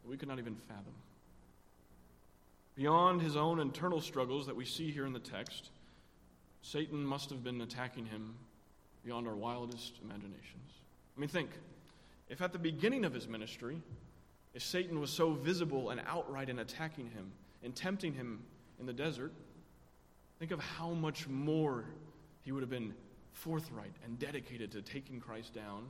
that 0.02 0.10
we 0.10 0.18
could 0.18 0.28
not 0.28 0.38
even 0.38 0.56
fathom. 0.68 0.92
Beyond 2.74 3.22
his 3.22 3.34
own 3.34 3.60
internal 3.60 4.02
struggles 4.02 4.44
that 4.44 4.54
we 4.54 4.66
see 4.66 4.90
here 4.90 5.06
in 5.06 5.14
the 5.14 5.20
text, 5.20 5.70
Satan 6.60 7.02
must 7.02 7.30
have 7.30 7.42
been 7.42 7.62
attacking 7.62 8.04
him 8.04 8.34
beyond 9.02 9.26
our 9.26 9.36
wildest 9.36 9.94
imaginations. 10.04 10.82
I 11.16 11.20
mean, 11.20 11.30
think 11.30 11.48
if 12.28 12.42
at 12.42 12.52
the 12.52 12.58
beginning 12.58 13.06
of 13.06 13.14
his 13.14 13.26
ministry, 13.26 13.80
if 14.52 14.62
Satan 14.62 15.00
was 15.00 15.08
so 15.08 15.32
visible 15.32 15.88
and 15.88 16.02
outright 16.06 16.50
in 16.50 16.58
attacking 16.58 17.06
him 17.06 17.32
and 17.64 17.74
tempting 17.74 18.12
him 18.12 18.42
in 18.78 18.84
the 18.84 18.92
desert, 18.92 19.32
think 20.40 20.52
of 20.52 20.58
how 20.58 20.90
much 20.90 21.28
more 21.28 21.84
he 22.42 22.50
would 22.50 22.62
have 22.62 22.70
been 22.70 22.94
forthright 23.32 23.92
and 24.04 24.18
dedicated 24.18 24.72
to 24.72 24.82
taking 24.82 25.20
Christ 25.20 25.54
down 25.54 25.84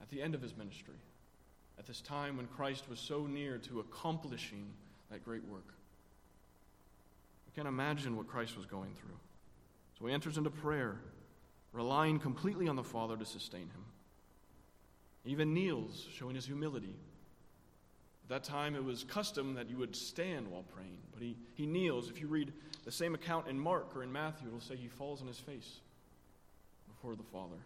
at 0.00 0.08
the 0.08 0.20
end 0.20 0.34
of 0.34 0.40
his 0.40 0.56
ministry, 0.56 0.96
at 1.78 1.86
this 1.86 2.00
time 2.00 2.38
when 2.38 2.46
Christ 2.46 2.88
was 2.88 2.98
so 2.98 3.26
near 3.26 3.58
to 3.58 3.80
accomplishing 3.80 4.66
that 5.10 5.22
great 5.24 5.44
work. 5.44 5.74
We 7.46 7.52
can't 7.54 7.68
imagine 7.68 8.16
what 8.16 8.26
Christ 8.26 8.56
was 8.56 8.64
going 8.64 8.94
through. 8.94 9.18
So 9.98 10.06
he 10.06 10.12
enters 10.14 10.38
into 10.38 10.50
prayer, 10.50 10.96
relying 11.72 12.18
completely 12.18 12.68
on 12.68 12.76
the 12.76 12.82
Father 12.82 13.16
to 13.18 13.26
sustain 13.26 13.60
him. 13.60 13.84
He 15.22 15.32
even 15.32 15.52
kneels, 15.52 16.06
showing 16.16 16.34
his 16.34 16.46
humility. 16.46 16.96
At 18.32 18.44
that 18.44 18.50
time, 18.50 18.74
it 18.74 18.82
was 18.82 19.04
custom 19.04 19.52
that 19.56 19.68
you 19.68 19.76
would 19.76 19.94
stand 19.94 20.50
while 20.50 20.64
praying, 20.74 20.96
but 21.12 21.22
he, 21.22 21.36
he 21.52 21.66
kneels. 21.66 22.08
If 22.08 22.18
you 22.18 22.28
read 22.28 22.50
the 22.82 22.90
same 22.90 23.14
account 23.14 23.46
in 23.46 23.58
Mark 23.58 23.94
or 23.94 24.02
in 24.02 24.10
Matthew, 24.10 24.48
it'll 24.48 24.58
say 24.58 24.74
he 24.74 24.88
falls 24.88 25.20
on 25.20 25.26
his 25.26 25.38
face 25.38 25.80
before 26.88 27.14
the 27.14 27.22
Father. 27.24 27.58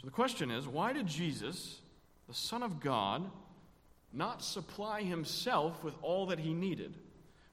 So 0.00 0.06
the 0.06 0.10
question 0.10 0.50
is 0.50 0.66
why 0.66 0.92
did 0.92 1.06
Jesus, 1.06 1.78
the 2.26 2.34
Son 2.34 2.64
of 2.64 2.80
God, 2.80 3.22
not 4.12 4.42
supply 4.42 5.02
himself 5.02 5.84
with 5.84 5.94
all 6.02 6.26
that 6.26 6.40
he 6.40 6.52
needed 6.52 6.94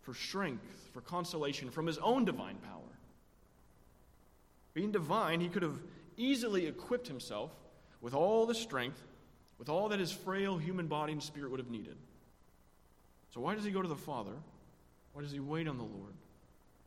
for 0.01 0.15
strength, 0.15 0.89
for 0.91 1.01
consolation 1.01 1.69
from 1.69 1.85
his 1.85 1.99
own 1.99 2.25
divine 2.25 2.57
power? 2.67 2.97
Being 4.73 4.91
divine, 4.91 5.39
he 5.39 5.49
could 5.49 5.61
have 5.61 5.81
easily 6.17 6.65
equipped 6.65 7.07
himself 7.07 7.51
with 8.01 8.15
all 8.15 8.47
the 8.47 8.55
strength, 8.55 9.03
with 9.61 9.69
all 9.69 9.89
that 9.89 9.99
his 9.99 10.11
frail 10.11 10.57
human 10.57 10.87
body 10.87 11.13
and 11.13 11.21
spirit 11.21 11.51
would 11.51 11.59
have 11.59 11.69
needed. 11.69 11.95
So, 13.31 13.41
why 13.41 13.53
does 13.53 13.63
he 13.63 13.69
go 13.69 13.79
to 13.79 13.87
the 13.87 13.95
Father? 13.95 14.31
Why 15.13 15.21
does 15.21 15.31
he 15.31 15.39
wait 15.39 15.67
on 15.67 15.77
the 15.77 15.83
Lord? 15.83 16.15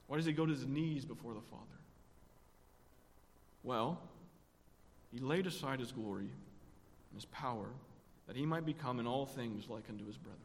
Why 0.09 0.17
does 0.17 0.27
he 0.27 0.33
go 0.33 0.45
to 0.45 0.53
his 0.53 0.67
knees 0.67 1.05
before 1.05 1.35
the 1.35 1.41
Father? 1.41 1.63
Well, 3.63 4.01
he 5.13 5.21
laid 5.21 5.47
aside 5.47 5.79
his 5.79 5.93
glory 5.93 6.25
and 6.25 7.15
his 7.15 7.27
power 7.27 7.69
that 8.27 8.35
he 8.35 8.45
might 8.45 8.67
become 8.67 8.99
in 8.99 9.07
all 9.07 9.25
things 9.25 9.69
like 9.69 9.85
unto 9.89 10.05
his 10.05 10.17
brethren. 10.17 10.41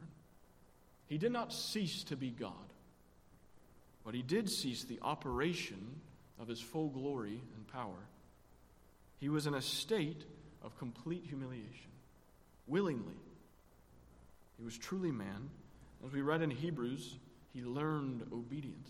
He 1.08 1.18
did 1.18 1.32
not 1.32 1.52
cease 1.52 2.04
to 2.04 2.16
be 2.16 2.30
God, 2.30 2.52
but 4.04 4.14
he 4.14 4.22
did 4.22 4.48
cease 4.48 4.84
the 4.84 5.00
operation 5.02 6.00
of 6.40 6.46
his 6.46 6.60
full 6.60 6.90
glory 6.90 7.40
and 7.56 7.66
power. 7.72 8.06
He 9.18 9.28
was 9.28 9.48
in 9.48 9.54
a 9.54 9.60
state 9.60 10.22
of 10.62 10.78
complete 10.78 11.24
humiliation, 11.26 11.90
willingly. 12.70 13.18
He 14.56 14.64
was 14.64 14.78
truly 14.78 15.10
man. 15.10 15.50
As 16.06 16.12
we 16.12 16.22
read 16.22 16.40
in 16.40 16.50
Hebrews, 16.50 17.16
he 17.52 17.62
learned 17.62 18.22
obedience. 18.32 18.88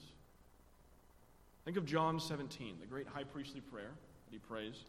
Think 1.65 1.77
of 1.77 1.87
John 1.87 2.21
17, 2.21 2.77
the 2.81 2.87
great 2.87 3.07
high 3.07 3.25
priestly 3.25 3.61
prayer 3.61 3.91
that 3.91 4.33
he 4.33 4.39
prays. 4.39 4.85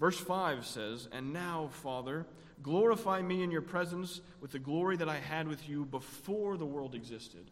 Verse 0.00 0.18
5 0.18 0.66
says, 0.66 1.08
And 1.12 1.32
now, 1.32 1.68
Father, 1.70 2.26
glorify 2.62 3.22
me 3.22 3.42
in 3.42 3.50
your 3.50 3.62
presence 3.62 4.20
with 4.40 4.52
the 4.52 4.58
glory 4.58 4.96
that 4.96 5.08
I 5.08 5.16
had 5.16 5.46
with 5.46 5.68
you 5.68 5.84
before 5.84 6.56
the 6.56 6.66
world 6.66 6.94
existed. 6.94 7.50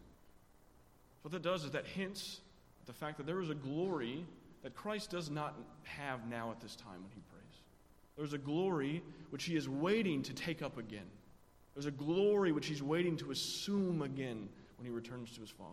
What 1.21 1.31
that 1.31 1.41
does 1.41 1.63
is 1.63 1.71
that 1.71 1.85
hints 1.85 2.41
at 2.81 2.87
the 2.87 2.93
fact 2.93 3.17
that 3.17 3.25
there 3.25 3.41
is 3.41 3.49
a 3.49 3.55
glory 3.55 4.25
that 4.61 4.75
Christ 4.75 5.09
does 5.11 5.29
not 5.29 5.55
have 5.83 6.27
now 6.27 6.51
at 6.51 6.59
this 6.61 6.75
time 6.75 7.01
when 7.01 7.11
he 7.13 7.21
prays. 7.29 7.32
There's 8.17 8.33
a 8.33 8.37
glory 8.37 9.01
which 9.31 9.45
he 9.45 9.55
is 9.55 9.67
waiting 9.67 10.21
to 10.23 10.33
take 10.33 10.61
up 10.61 10.77
again. 10.77 11.05
There's 11.73 11.87
a 11.87 11.91
glory 11.91 12.51
which 12.51 12.67
he's 12.67 12.83
waiting 12.83 13.17
to 13.17 13.31
assume 13.31 14.01
again 14.01 14.47
when 14.77 14.85
he 14.85 14.91
returns 14.91 15.31
to 15.35 15.41
his 15.41 15.49
Father. 15.49 15.69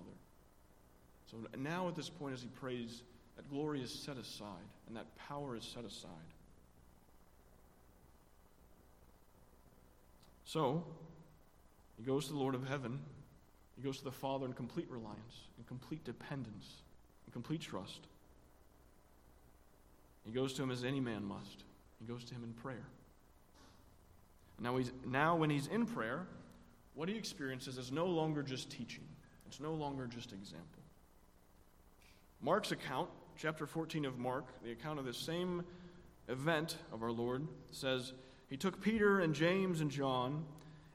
So 1.30 1.36
now, 1.58 1.88
at 1.88 1.94
this 1.94 2.08
point, 2.08 2.34
as 2.34 2.42
he 2.42 2.48
prays, 2.48 3.02
that 3.36 3.48
glory 3.50 3.82
is 3.82 3.92
set 3.92 4.16
aside 4.16 4.48
and 4.88 4.96
that 4.96 5.06
power 5.16 5.56
is 5.56 5.64
set 5.64 5.84
aside. 5.84 6.10
So, 10.44 10.82
he 11.96 12.02
goes 12.02 12.26
to 12.26 12.32
the 12.32 12.38
Lord 12.38 12.54
of 12.54 12.66
heaven. 12.66 12.98
He 13.76 13.82
goes 13.82 13.98
to 13.98 14.04
the 14.04 14.10
Father 14.10 14.46
in 14.46 14.52
complete 14.52 14.90
reliance, 14.90 15.44
in 15.58 15.64
complete 15.64 16.02
dependence, 16.04 16.82
in 17.26 17.32
complete 17.32 17.60
trust. 17.60 18.00
He 20.24 20.32
goes 20.32 20.52
to 20.54 20.62
him 20.62 20.70
as 20.70 20.82
any 20.82 21.00
man 21.00 21.24
must. 21.24 21.64
He 22.00 22.06
goes 22.06 22.24
to 22.24 22.34
him 22.34 22.42
in 22.42 22.52
prayer. 22.54 22.86
Now, 24.58 24.76
he's, 24.76 24.90
now 25.06 25.36
when 25.36 25.50
he's 25.50 25.68
in 25.68 25.86
prayer, 25.86 26.26
what 26.94 27.08
he 27.08 27.16
experiences 27.16 27.78
is 27.78 27.92
no 27.92 28.06
longer 28.06 28.42
just 28.42 28.70
teaching, 28.70 29.04
it's 29.46 29.60
no 29.60 29.72
longer 29.72 30.06
just 30.06 30.32
example. 30.32 30.82
Mark's 32.42 32.72
account, 32.72 33.08
chapter 33.36 33.66
14 33.66 34.04
of 34.06 34.18
Mark, 34.18 34.46
the 34.64 34.72
account 34.72 34.98
of 34.98 35.04
this 35.04 35.18
same 35.18 35.62
event 36.28 36.76
of 36.92 37.02
our 37.02 37.12
Lord, 37.12 37.46
says, 37.70 38.12
he 38.48 38.56
took 38.56 38.80
Peter 38.80 39.20
and 39.20 39.34
James 39.34 39.80
and 39.80 39.90
John 39.90 40.44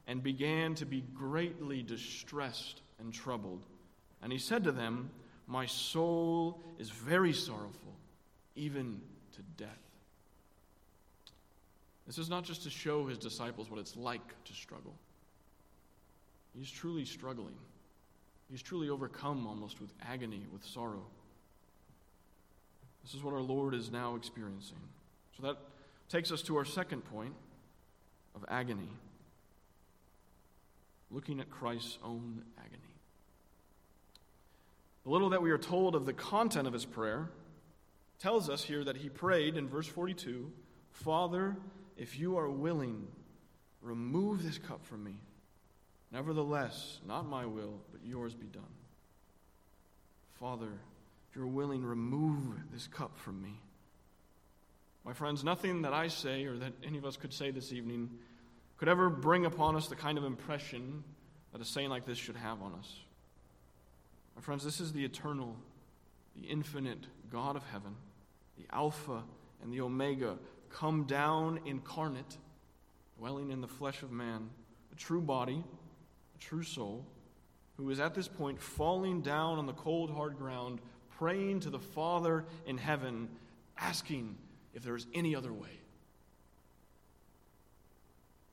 and 0.06 0.22
began 0.22 0.74
to 0.76 0.86
be 0.86 1.02
greatly 1.14 1.82
distressed 1.82 2.82
and 2.98 3.12
troubled. 3.12 3.64
And 4.22 4.32
he 4.32 4.38
said 4.38 4.64
to 4.64 4.72
them, 4.72 5.10
My 5.46 5.66
soul 5.66 6.60
is 6.78 6.90
very 6.90 7.32
sorrowful, 7.32 7.96
even 8.54 9.00
to 9.32 9.42
death. 9.56 9.85
This 12.06 12.18
is 12.18 12.30
not 12.30 12.44
just 12.44 12.62
to 12.62 12.70
show 12.70 13.06
his 13.06 13.18
disciples 13.18 13.70
what 13.70 13.80
it's 13.80 13.96
like 13.96 14.44
to 14.44 14.52
struggle. 14.52 14.94
He's 16.56 16.70
truly 16.70 17.04
struggling. 17.04 17.56
He's 18.50 18.62
truly 18.62 18.88
overcome 18.88 19.46
almost 19.46 19.80
with 19.80 19.92
agony, 20.08 20.46
with 20.52 20.64
sorrow. 20.64 21.04
This 23.02 23.14
is 23.14 23.22
what 23.22 23.34
our 23.34 23.40
Lord 23.40 23.74
is 23.74 23.90
now 23.90 24.14
experiencing. 24.16 24.78
So 25.36 25.46
that 25.46 25.56
takes 26.08 26.30
us 26.30 26.42
to 26.42 26.56
our 26.56 26.64
second 26.64 27.02
point 27.04 27.34
of 28.34 28.44
agony, 28.48 28.88
looking 31.10 31.40
at 31.40 31.50
Christ's 31.50 31.98
own 32.04 32.42
agony. 32.58 32.82
The 35.04 35.10
little 35.10 35.30
that 35.30 35.42
we 35.42 35.50
are 35.50 35.58
told 35.58 35.94
of 35.94 36.06
the 36.06 36.12
content 36.12 36.66
of 36.66 36.72
his 36.72 36.84
prayer 36.84 37.30
tells 38.18 38.48
us 38.48 38.64
here 38.64 38.82
that 38.84 38.96
he 38.96 39.08
prayed 39.08 39.56
in 39.56 39.68
verse 39.68 39.86
42 39.86 40.50
Father, 40.90 41.56
if 41.96 42.18
you 42.18 42.38
are 42.38 42.50
willing, 42.50 43.06
remove 43.82 44.42
this 44.42 44.58
cup 44.58 44.84
from 44.84 45.04
me. 45.04 45.14
Nevertheless, 46.12 47.00
not 47.06 47.26
my 47.26 47.46
will, 47.46 47.80
but 47.90 48.00
yours 48.04 48.34
be 48.34 48.46
done. 48.46 48.62
Father, 50.38 50.68
if 51.30 51.36
you're 51.36 51.46
willing, 51.46 51.84
remove 51.84 52.54
this 52.72 52.86
cup 52.86 53.16
from 53.18 53.42
me. 53.42 53.60
My 55.04 55.12
friends, 55.12 55.44
nothing 55.44 55.82
that 55.82 55.92
I 55.92 56.08
say 56.08 56.44
or 56.44 56.56
that 56.56 56.72
any 56.84 56.98
of 56.98 57.04
us 57.04 57.16
could 57.16 57.32
say 57.32 57.50
this 57.50 57.72
evening 57.72 58.10
could 58.76 58.88
ever 58.88 59.08
bring 59.08 59.46
upon 59.46 59.76
us 59.76 59.86
the 59.86 59.96
kind 59.96 60.18
of 60.18 60.24
impression 60.24 61.04
that 61.52 61.60
a 61.60 61.64
saying 61.64 61.88
like 61.88 62.04
this 62.04 62.18
should 62.18 62.36
have 62.36 62.60
on 62.60 62.74
us. 62.74 62.96
My 64.34 64.42
friends, 64.42 64.64
this 64.64 64.80
is 64.80 64.92
the 64.92 65.04
eternal, 65.04 65.56
the 66.34 66.46
infinite 66.46 67.06
God 67.30 67.56
of 67.56 67.62
heaven, 67.72 67.94
the 68.58 68.66
Alpha 68.74 69.22
and 69.62 69.72
the 69.72 69.80
Omega, 69.80 70.36
come 70.78 71.04
down 71.04 71.58
incarnate, 71.64 72.36
dwelling 73.18 73.50
in 73.50 73.62
the 73.62 73.68
flesh 73.68 74.02
of 74.02 74.12
man, 74.12 74.50
a 74.92 74.94
true 74.94 75.22
body, 75.22 75.64
a 76.34 76.38
true 76.38 76.62
soul, 76.62 77.04
who 77.78 77.88
is 77.90 77.98
at 77.98 78.14
this 78.14 78.28
point 78.28 78.60
falling 78.60 79.22
down 79.22 79.58
on 79.58 79.66
the 79.66 79.72
cold, 79.72 80.10
hard 80.10 80.36
ground, 80.36 80.78
praying 81.18 81.60
to 81.60 81.70
the 81.70 81.78
Father 81.78 82.44
in 82.66 82.76
heaven, 82.76 83.28
asking 83.78 84.36
if 84.74 84.82
there 84.82 84.94
is 84.94 85.06
any 85.14 85.34
other 85.34 85.52
way. 85.52 85.80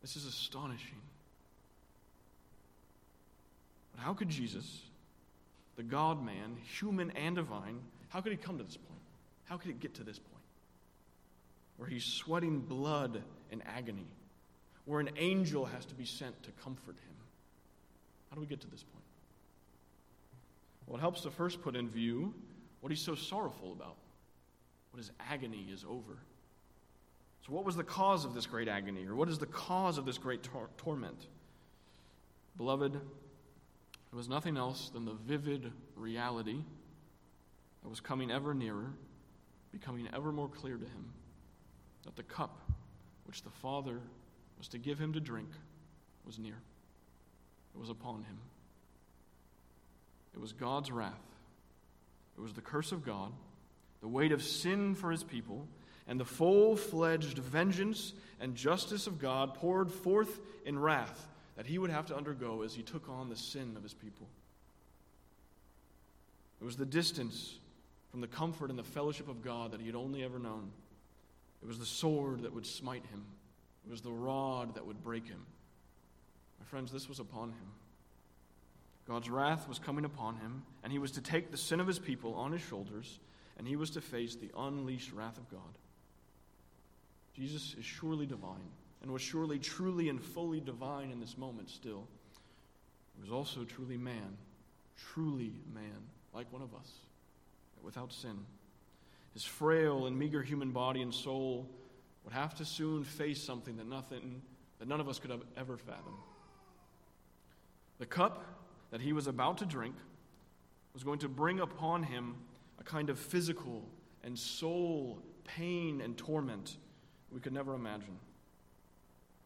This 0.01 0.15
is 0.15 0.25
astonishing. 0.25 1.01
But 3.93 4.01
how 4.01 4.13
could 4.13 4.29
Jesus, 4.29 4.81
the 5.75 5.83
God 5.83 6.23
man, 6.23 6.55
human 6.79 7.11
and 7.11 7.35
divine, 7.35 7.81
how 8.07 8.21
could 8.21 8.31
he 8.31 8.37
come 8.37 8.57
to 8.57 8.63
this 8.63 8.77
point? 8.77 9.01
How 9.43 9.57
could 9.57 9.71
it 9.71 9.81
get 9.81 9.93
to 9.95 10.03
this 10.03 10.19
point? 10.19 10.32
Where 11.83 11.89
he's 11.89 12.05
sweating 12.05 12.61
blood 12.61 13.21
and 13.51 13.61
agony, 13.65 14.07
where 14.85 15.01
an 15.01 15.09
angel 15.17 15.65
has 15.65 15.83
to 15.87 15.95
be 15.95 16.05
sent 16.05 16.41
to 16.43 16.51
comfort 16.63 16.95
him. 16.95 17.15
How 18.29 18.35
do 18.35 18.39
we 18.39 18.47
get 18.47 18.61
to 18.61 18.69
this 18.69 18.83
point? 18.83 19.03
Well, 20.87 20.95
it 20.95 21.01
helps 21.01 21.23
to 21.23 21.29
first 21.29 21.61
put 21.61 21.75
in 21.75 21.89
view 21.89 22.33
what 22.79 22.89
he's 22.89 23.01
so 23.01 23.15
sorrowful 23.15 23.73
about, 23.73 23.97
what 24.91 24.99
his 24.99 25.11
agony 25.29 25.67
is 25.73 25.83
over. 25.83 26.19
So, 27.45 27.51
what 27.51 27.65
was 27.65 27.75
the 27.75 27.83
cause 27.83 28.23
of 28.23 28.33
this 28.33 28.45
great 28.45 28.69
agony, 28.69 29.05
or 29.05 29.15
what 29.15 29.27
is 29.27 29.37
the 29.37 29.45
cause 29.45 29.97
of 29.97 30.05
this 30.05 30.17
great 30.17 30.41
tor- 30.41 30.69
torment? 30.77 31.27
Beloved, 32.55 32.95
it 32.95 34.15
was 34.15 34.29
nothing 34.29 34.55
else 34.55 34.87
than 34.87 35.03
the 35.03 35.15
vivid 35.27 35.69
reality 35.97 36.61
that 37.81 37.89
was 37.89 37.99
coming 37.99 38.31
ever 38.31 38.53
nearer, 38.53 38.93
becoming 39.73 40.07
ever 40.13 40.31
more 40.31 40.47
clear 40.47 40.77
to 40.77 40.85
him 40.85 41.13
that 42.05 42.15
the 42.15 42.23
cup 42.23 42.59
which 43.25 43.43
the 43.43 43.49
Father 43.49 43.99
was 44.57 44.67
to 44.69 44.77
give 44.77 44.99
him 44.99 45.13
to 45.13 45.19
drink 45.19 45.49
was 46.25 46.39
near. 46.39 46.57
It 47.73 47.79
was 47.79 47.89
upon 47.89 48.23
him. 48.23 48.37
It 50.33 50.39
was 50.39 50.53
God's 50.53 50.91
wrath. 50.91 51.21
It 52.37 52.41
was 52.41 52.53
the 52.53 52.61
curse 52.61 52.91
of 52.91 53.05
God, 53.05 53.31
the 54.01 54.07
weight 54.07 54.31
of 54.31 54.43
sin 54.43 54.95
for 54.95 55.11
his 55.11 55.23
people, 55.23 55.67
and 56.07 56.19
the 56.19 56.25
full 56.25 56.75
fledged 56.75 57.37
vengeance 57.37 58.13
and 58.39 58.55
justice 58.55 59.07
of 59.07 59.19
God 59.19 59.53
poured 59.53 59.91
forth 59.91 60.39
in 60.65 60.77
wrath 60.77 61.27
that 61.55 61.65
he 61.65 61.77
would 61.77 61.91
have 61.91 62.07
to 62.07 62.15
undergo 62.15 62.63
as 62.63 62.73
he 62.73 62.81
took 62.81 63.07
on 63.07 63.29
the 63.29 63.35
sin 63.35 63.73
of 63.77 63.83
his 63.83 63.93
people. 63.93 64.27
It 66.59 66.65
was 66.65 66.75
the 66.75 66.85
distance 66.85 67.55
from 68.09 68.21
the 68.21 68.27
comfort 68.27 68.69
and 68.69 68.79
the 68.79 68.83
fellowship 68.83 69.27
of 69.27 69.43
God 69.43 69.71
that 69.71 69.79
he 69.79 69.87
had 69.87 69.95
only 69.95 70.23
ever 70.23 70.39
known. 70.39 70.71
It 71.63 71.67
was 71.67 71.79
the 71.79 71.85
sword 71.85 72.43
that 72.43 72.53
would 72.53 72.65
smite 72.65 73.05
him, 73.05 73.23
it 73.87 73.91
was 73.91 74.01
the 74.01 74.11
rod 74.11 74.75
that 74.75 74.85
would 74.85 75.01
break 75.01 75.25
him. 75.25 75.45
My 76.59 76.65
friends, 76.65 76.91
this 76.91 77.07
was 77.07 77.19
upon 77.19 77.49
him. 77.49 77.71
God's 79.07 79.29
wrath 79.29 79.67
was 79.67 79.79
coming 79.79 80.05
upon 80.05 80.35
him, 80.37 80.63
and 80.83 80.91
he 80.91 80.99
was 80.99 81.11
to 81.11 81.21
take 81.21 81.51
the 81.51 81.57
sin 81.57 81.79
of 81.79 81.87
his 81.87 81.99
people 81.99 82.35
on 82.35 82.51
his 82.51 82.61
shoulders, 82.61 83.19
and 83.57 83.67
he 83.67 83.75
was 83.75 83.89
to 83.91 84.01
face 84.01 84.35
the 84.35 84.51
unleashed 84.57 85.11
wrath 85.11 85.37
of 85.37 85.49
God. 85.49 85.77
Jesus 87.35 87.75
is 87.77 87.85
surely 87.85 88.25
divine, 88.25 88.71
and 89.01 89.11
was 89.11 89.21
surely 89.21 89.59
truly 89.59 90.09
and 90.09 90.21
fully 90.21 90.59
divine 90.59 91.11
in 91.11 91.19
this 91.19 91.37
moment 91.37 91.69
still. 91.69 92.07
He 93.15 93.21
was 93.21 93.31
also 93.31 93.63
truly 93.63 93.97
man, 93.97 94.37
truly 95.13 95.53
man, 95.73 96.07
like 96.33 96.51
one 96.51 96.61
of 96.61 96.73
us, 96.73 96.91
without 97.81 98.13
sin. 98.13 98.37
His 99.33 99.43
frail 99.43 100.05
and 100.05 100.17
meager 100.17 100.41
human 100.41 100.71
body 100.71 101.01
and 101.01 101.13
soul 101.13 101.67
would 102.23 102.33
have 102.33 102.55
to 102.55 102.65
soon 102.65 103.03
face 103.03 103.41
something 103.41 103.77
that 103.77 103.87
nothing 103.87 104.41
that 104.79 104.87
none 104.87 104.99
of 104.99 105.07
us 105.07 105.19
could 105.19 105.31
have 105.31 105.43
ever 105.57 105.77
fathom. 105.77 106.17
The 107.99 108.05
cup 108.05 108.43
that 108.91 109.01
he 109.01 109.13
was 109.13 109.27
about 109.27 109.59
to 109.59 109.65
drink 109.65 109.95
was 110.93 111.03
going 111.03 111.19
to 111.19 111.29
bring 111.29 111.59
upon 111.59 112.03
him 112.03 112.35
a 112.79 112.83
kind 112.83 113.09
of 113.09 113.17
physical 113.17 113.83
and 114.23 114.37
soul 114.37 115.19
pain 115.43 116.01
and 116.01 116.17
torment 116.17 116.77
we 117.31 117.39
could 117.39 117.53
never 117.53 117.73
imagine. 117.73 118.17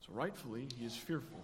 So, 0.05 0.13
rightfully, 0.13 0.67
he 0.77 0.85
is 0.85 0.95
fearful. 0.95 1.39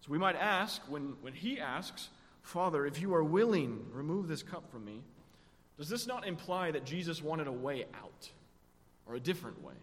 So, 0.00 0.10
we 0.10 0.18
might 0.18 0.36
ask, 0.36 0.82
when, 0.88 1.14
when 1.20 1.32
he 1.32 1.60
asks, 1.60 2.08
Father, 2.42 2.86
if 2.86 3.00
you 3.00 3.14
are 3.14 3.22
willing, 3.22 3.86
remove 3.92 4.26
this 4.26 4.42
cup 4.42 4.70
from 4.70 4.84
me, 4.84 5.02
does 5.78 5.88
this 5.88 6.06
not 6.06 6.26
imply 6.26 6.70
that 6.70 6.84
Jesus 6.84 7.22
wanted 7.22 7.46
a 7.46 7.52
way 7.52 7.84
out 7.94 8.30
or 9.06 9.14
a 9.14 9.20
different 9.20 9.62
way? 9.62 9.74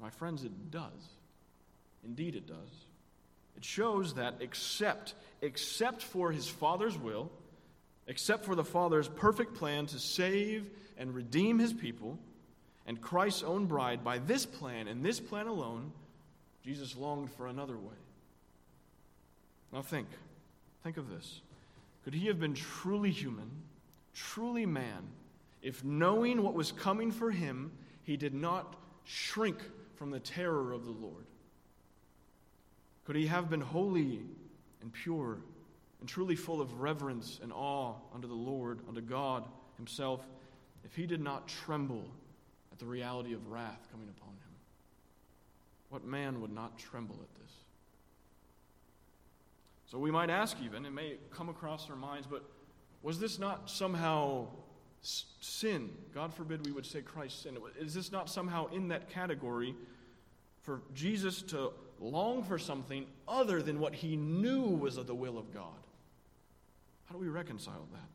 My 0.00 0.10
friends, 0.10 0.44
it 0.44 0.70
does. 0.70 1.08
Indeed, 2.04 2.36
it 2.36 2.46
does. 2.46 2.86
It 3.56 3.64
shows 3.64 4.14
that 4.14 4.36
except, 4.40 5.14
except 5.42 6.02
for 6.02 6.30
his 6.30 6.48
Father's 6.48 6.96
will, 6.96 7.30
except 8.06 8.44
for 8.44 8.54
the 8.54 8.64
Father's 8.64 9.08
perfect 9.08 9.54
plan 9.54 9.86
to 9.86 9.98
save 9.98 10.70
and 10.96 11.14
redeem 11.14 11.58
his 11.58 11.72
people, 11.72 12.18
and 12.86 13.00
Christ's 13.00 13.42
own 13.42 13.66
bride, 13.66 14.02
by 14.02 14.18
this 14.18 14.46
plan 14.46 14.88
and 14.88 15.04
this 15.04 15.20
plan 15.20 15.46
alone, 15.46 15.92
Jesus 16.64 16.96
longed 16.96 17.30
for 17.32 17.46
another 17.46 17.76
way. 17.76 17.96
Now 19.72 19.82
think, 19.82 20.08
think 20.82 20.96
of 20.96 21.10
this. 21.10 21.40
Could 22.04 22.14
he 22.14 22.28
have 22.28 22.40
been 22.40 22.54
truly 22.54 23.10
human, 23.10 23.50
truly 24.14 24.66
man, 24.66 25.08
if 25.62 25.84
knowing 25.84 26.42
what 26.42 26.54
was 26.54 26.72
coming 26.72 27.10
for 27.10 27.30
him, 27.30 27.72
he 28.02 28.16
did 28.16 28.34
not 28.34 28.76
shrink 29.04 29.58
from 29.96 30.10
the 30.10 30.20
terror 30.20 30.72
of 30.72 30.84
the 30.84 30.92
Lord? 30.92 31.26
Could 33.04 33.16
he 33.16 33.26
have 33.26 33.48
been 33.48 33.60
holy 33.60 34.20
and 34.82 34.92
pure 34.92 35.38
and 36.00 36.08
truly 36.08 36.36
full 36.36 36.60
of 36.60 36.80
reverence 36.80 37.40
and 37.42 37.52
awe 37.52 37.94
unto 38.14 38.28
the 38.28 38.34
Lord, 38.34 38.80
unto 38.88 39.00
God 39.00 39.44
Himself, 39.76 40.20
if 40.84 40.94
he 40.94 41.06
did 41.06 41.20
not 41.20 41.48
tremble 41.48 42.04
at 42.70 42.78
the 42.78 42.86
reality 42.86 43.32
of 43.32 43.48
wrath 43.48 43.88
coming 43.90 44.08
upon 44.08 44.28
him? 44.28 44.54
What 45.88 46.04
man 46.04 46.40
would 46.40 46.52
not 46.52 46.78
tremble 46.78 47.16
at 47.16 47.42
this? 47.42 47.52
So 49.86 49.98
we 49.98 50.10
might 50.10 50.28
ask, 50.28 50.56
even, 50.62 50.84
it 50.84 50.92
may 50.92 51.16
come 51.30 51.48
across 51.48 51.88
our 51.88 51.96
minds, 51.96 52.26
but 52.30 52.44
was 53.02 53.18
this 53.18 53.38
not 53.38 53.70
somehow 53.70 54.46
sin? 55.00 55.90
God 56.14 56.34
forbid 56.34 56.66
we 56.66 56.72
would 56.72 56.86
say 56.86 57.00
Christ's 57.00 57.42
sin. 57.42 57.56
Is 57.78 57.94
this 57.94 58.10
not 58.12 58.28
somehow 58.28 58.66
in 58.66 58.88
that 58.88 59.08
category 59.08 59.74
for 60.62 60.82
Jesus 60.94 61.42
to 61.42 61.72
long 62.00 62.42
for 62.42 62.58
something 62.58 63.06
other 63.26 63.62
than 63.62 63.80
what 63.80 63.94
he 63.94 64.16
knew 64.16 64.62
was 64.62 64.96
of 64.96 65.06
the 65.06 65.14
will 65.14 65.38
of 65.38 65.52
God. 65.52 65.86
How 67.06 67.14
do 67.14 67.20
we 67.20 67.28
reconcile 67.28 67.86
that? 67.92 68.08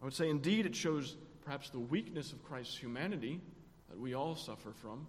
I 0.00 0.04
would 0.04 0.14
say, 0.14 0.28
indeed, 0.28 0.66
it 0.66 0.76
shows 0.76 1.16
perhaps 1.44 1.70
the 1.70 1.78
weakness 1.78 2.32
of 2.32 2.44
Christ's 2.44 2.76
humanity 2.76 3.40
that 3.88 3.98
we 3.98 4.14
all 4.14 4.36
suffer 4.36 4.72
from, 4.72 5.06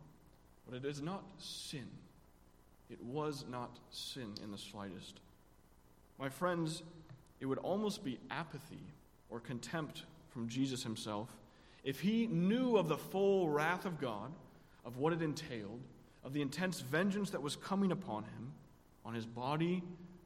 but 0.68 0.76
it 0.76 0.86
is 0.86 1.02
not 1.02 1.24
sin. 1.38 1.88
It 2.90 3.04
was 3.04 3.46
not 3.50 3.78
sin 3.90 4.34
in 4.44 4.52
the 4.52 4.58
slightest. 4.58 5.20
My 6.18 6.30
friends, 6.30 6.84
it 7.40 7.46
would 7.46 7.58
almost 7.60 8.04
be 8.04 8.20
apathy 8.32 8.94
or 9.30 9.40
contempt 9.40 10.04
from 10.30 10.48
Jesus 10.48 10.84
himself 10.84 11.30
if 11.86 12.00
he 12.00 12.26
knew 12.26 12.78
of 12.78 12.88
the 12.88 12.98
full 12.98 13.48
wrath 13.48 13.86
of 13.86 14.02
God, 14.02 14.32
of 14.84 14.98
what 14.98 15.14
it 15.14 15.22
entailed, 15.22 15.80
of 16.24 16.34
the 16.34 16.42
intense 16.42 16.82
vengeance 16.82 17.30
that 17.30 17.42
was 17.42 17.56
coming 17.56 17.92
upon 17.92 18.24
him, 18.24 18.52
on 19.06 19.14
his 19.14 19.26
body, 19.26 19.84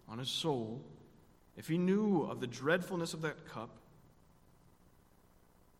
on 0.07 0.17
his 0.17 0.29
soul, 0.29 0.81
if 1.57 1.67
he 1.67 1.77
knew 1.77 2.23
of 2.23 2.39
the 2.39 2.47
dreadfulness 2.47 3.13
of 3.13 3.21
that 3.23 3.45
cup, 3.45 3.69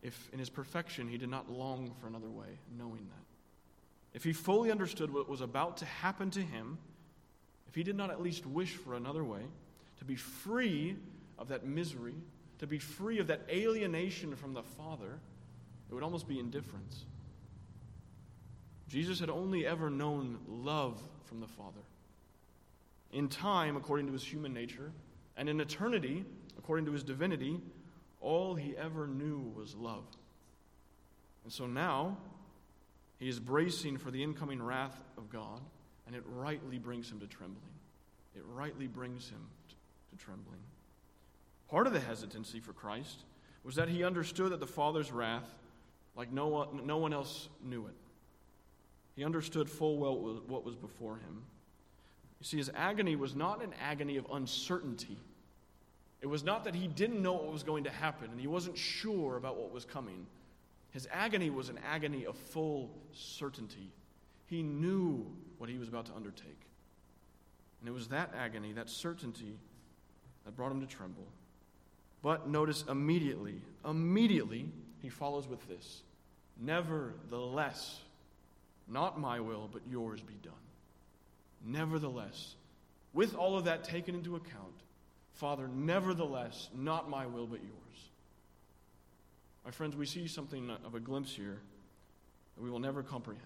if 0.04 0.30
in 0.34 0.39
his 0.39 0.50
perfection 0.50 1.08
he 1.08 1.18
did 1.18 1.30
not 1.30 1.50
long 1.50 1.92
for 2.02 2.08
another 2.08 2.30
way, 2.30 2.60
knowing 2.78 3.08
that, 3.08 3.26
if 4.13 4.26
he 4.26 4.34
fully 4.34 4.72
understood 4.72 5.13
what 5.13 5.30
was 5.30 5.39
about 5.39 5.78
to 5.78 5.86
happen 5.86 6.30
to 6.32 6.42
him, 6.42 6.78
if 7.70 7.76
he 7.76 7.84
did 7.84 7.96
not 7.96 8.10
at 8.10 8.22
least 8.22 8.46
wish 8.46 8.76
for 8.76 8.96
another 8.96 9.24
way, 9.24 9.42
to 10.00 10.06
be 10.06 10.15
free 10.15 10.98
of 11.39 11.47
that 11.47 11.65
misery, 11.65 12.13
to 12.60 12.67
be 12.67 12.78
free 12.78 13.17
of 13.17 13.28
that 13.28 13.41
alienation 13.49 14.36
from 14.36 14.54
the 14.54 14.62
Father, 14.62 15.19
it 15.89 15.93
would 15.93 16.04
almost 16.04 16.28
be 16.28 16.39
indifference. 16.39 17.06
Jesus 18.88 19.19
had 19.19 19.30
only 19.32 19.65
ever 19.65 19.89
known 19.89 20.38
love 20.47 21.02
from 21.25 21.39
the 21.39 21.47
Father. 21.47 21.82
In 23.12 23.28
time, 23.28 23.75
according 23.75 24.06
to 24.08 24.13
his 24.13 24.23
human 24.23 24.54
nature, 24.54 24.91
and 25.38 25.49
in 25.49 25.60
eternity, 25.60 26.25
according 26.58 26.86
to 26.86 26.91
his 26.91 27.04
divinity, 27.04 27.60
all 28.21 28.54
he 28.54 28.75
ever 28.78 29.08
knew 29.08 29.52
was 29.56 29.73
love. 29.75 30.04
And 31.43 31.54
so 31.54 31.65
now, 31.65 32.17
He 33.19 33.28
is 33.28 33.39
bracing 33.39 33.97
for 33.97 34.12
the 34.12 34.23
incoming 34.23 34.62
wrath 34.62 34.97
of 35.17 35.30
God, 35.30 35.62
and 36.08 36.15
it 36.15 36.23
rightly 36.25 36.78
brings 36.78 37.12
him 37.12 37.19
to 37.19 37.28
trembling. 37.28 37.73
It 38.36 38.43
rightly 38.54 38.88
brings 38.88 39.30
him 39.30 39.41
to, 39.69 40.23
trembling. 40.23 40.60
Part 41.70 41.88
of 41.88 41.94
the 41.94 42.00
hesitancy 42.00 42.60
for 42.60 42.74
Christ 42.74 43.24
was 43.64 43.76
that 43.76 43.90
he 43.90 44.04
understood 44.04 44.52
that 44.52 44.60
the 44.60 44.68
Father's 44.68 45.12
wrath, 45.12 45.48
like 46.16 46.32
no 46.32 46.48
one, 46.48 46.86
no 46.86 46.98
one 46.98 47.14
else 47.14 47.50
knew 47.64 47.86
it. 47.86 47.94
He 49.16 49.24
understood 49.24 49.70
full 49.70 49.98
well 49.98 50.42
what 50.48 50.64
was 50.64 50.76
before 50.76 51.16
him. 51.16 51.44
You 52.40 52.46
see, 52.46 52.58
his 52.58 52.72
agony 52.74 53.16
was 53.16 53.36
not 53.36 53.62
an 53.62 53.74
agony 53.82 54.18
of 54.18 54.26
uncertainty. 54.32 55.18
It 56.22 56.28
was 56.28 56.44
not 56.44 56.64
that 56.64 56.74
he 56.74 56.88
didn't 56.88 57.22
know 57.22 57.34
what 57.34 57.52
was 57.52 57.64
going 57.64 57.84
to 57.84 57.90
happen 57.90 58.30
and 58.32 58.40
he 58.40 58.48
wasn't 58.48 58.78
sure 58.78 59.38
about 59.38 59.58
what 59.58 59.72
was 59.72 59.86
coming. 59.86 60.26
His 60.92 61.08
agony 61.12 61.50
was 61.50 61.70
an 61.70 61.80
agony 61.88 62.26
of 62.26 62.36
full 62.36 62.90
certainty. 63.14 63.92
He 64.48 64.64
knew 64.64 65.26
what 65.60 65.70
he 65.70 65.78
was 65.78 65.88
about 65.88 66.08
to 66.08 66.14
undertake. 66.14 66.62
And 67.80 67.88
it 67.88 67.92
was 67.92 68.08
that 68.08 68.34
agony, 68.36 68.74
that 68.74 68.90
certainty, 68.90 69.58
that 70.46 70.56
brought 70.56 70.72
him 70.72 70.82
to 70.82 70.88
tremble. 70.88 71.28
But 72.22 72.50
notice 72.50 72.84
immediately, 72.90 73.62
immediately, 73.86 74.70
he 75.02 75.10
follows 75.10 75.48
with 75.48 75.68
this 75.68 76.02
Nevertheless, 76.60 78.00
not 78.88 79.20
my 79.20 79.40
will, 79.40 79.70
but 79.72 79.82
yours 79.90 80.22
be 80.22 80.36
done. 80.44 80.54
Nevertheless, 81.66 82.56
with 83.14 83.36
all 83.36 83.58
of 83.58 83.66
that 83.66 83.84
taken 83.84 84.16
into 84.16 84.36
account, 84.36 84.74
Father, 85.34 85.70
nevertheless, 85.70 86.70
not 86.76 87.10
my 87.10 87.26
will, 87.26 87.48
but 87.48 87.60
yours. 87.60 88.10
My 89.64 89.72
friends, 89.72 89.96
we 89.96 90.06
see 90.06 90.28
something 90.28 90.70
of 90.86 90.96
a 90.96 91.00
glimpse 91.00 91.34
here 91.34 91.60
that 92.56 92.64
we 92.64 92.70
will 92.70 92.80
never 92.80 93.04
comprehend. 93.04 93.44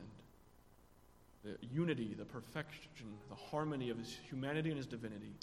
The 1.44 1.58
unity, 1.72 2.16
the 2.18 2.26
perfection, 2.26 2.90
the 3.30 3.36
harmony 3.36 3.90
of 3.90 3.98
his 3.98 4.18
humanity 4.30 4.70
and 4.70 4.78
his 4.78 4.88
divinity. 4.88 5.34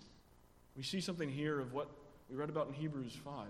We 0.77 0.83
see 0.83 1.01
something 1.01 1.29
here 1.29 1.61
of 1.61 1.73
what 1.73 1.89
we 2.31 2.37
read 2.37 2.49
about 2.49 2.69
in 2.69 2.75
Hebrews 2.75 3.17
5 3.25 3.47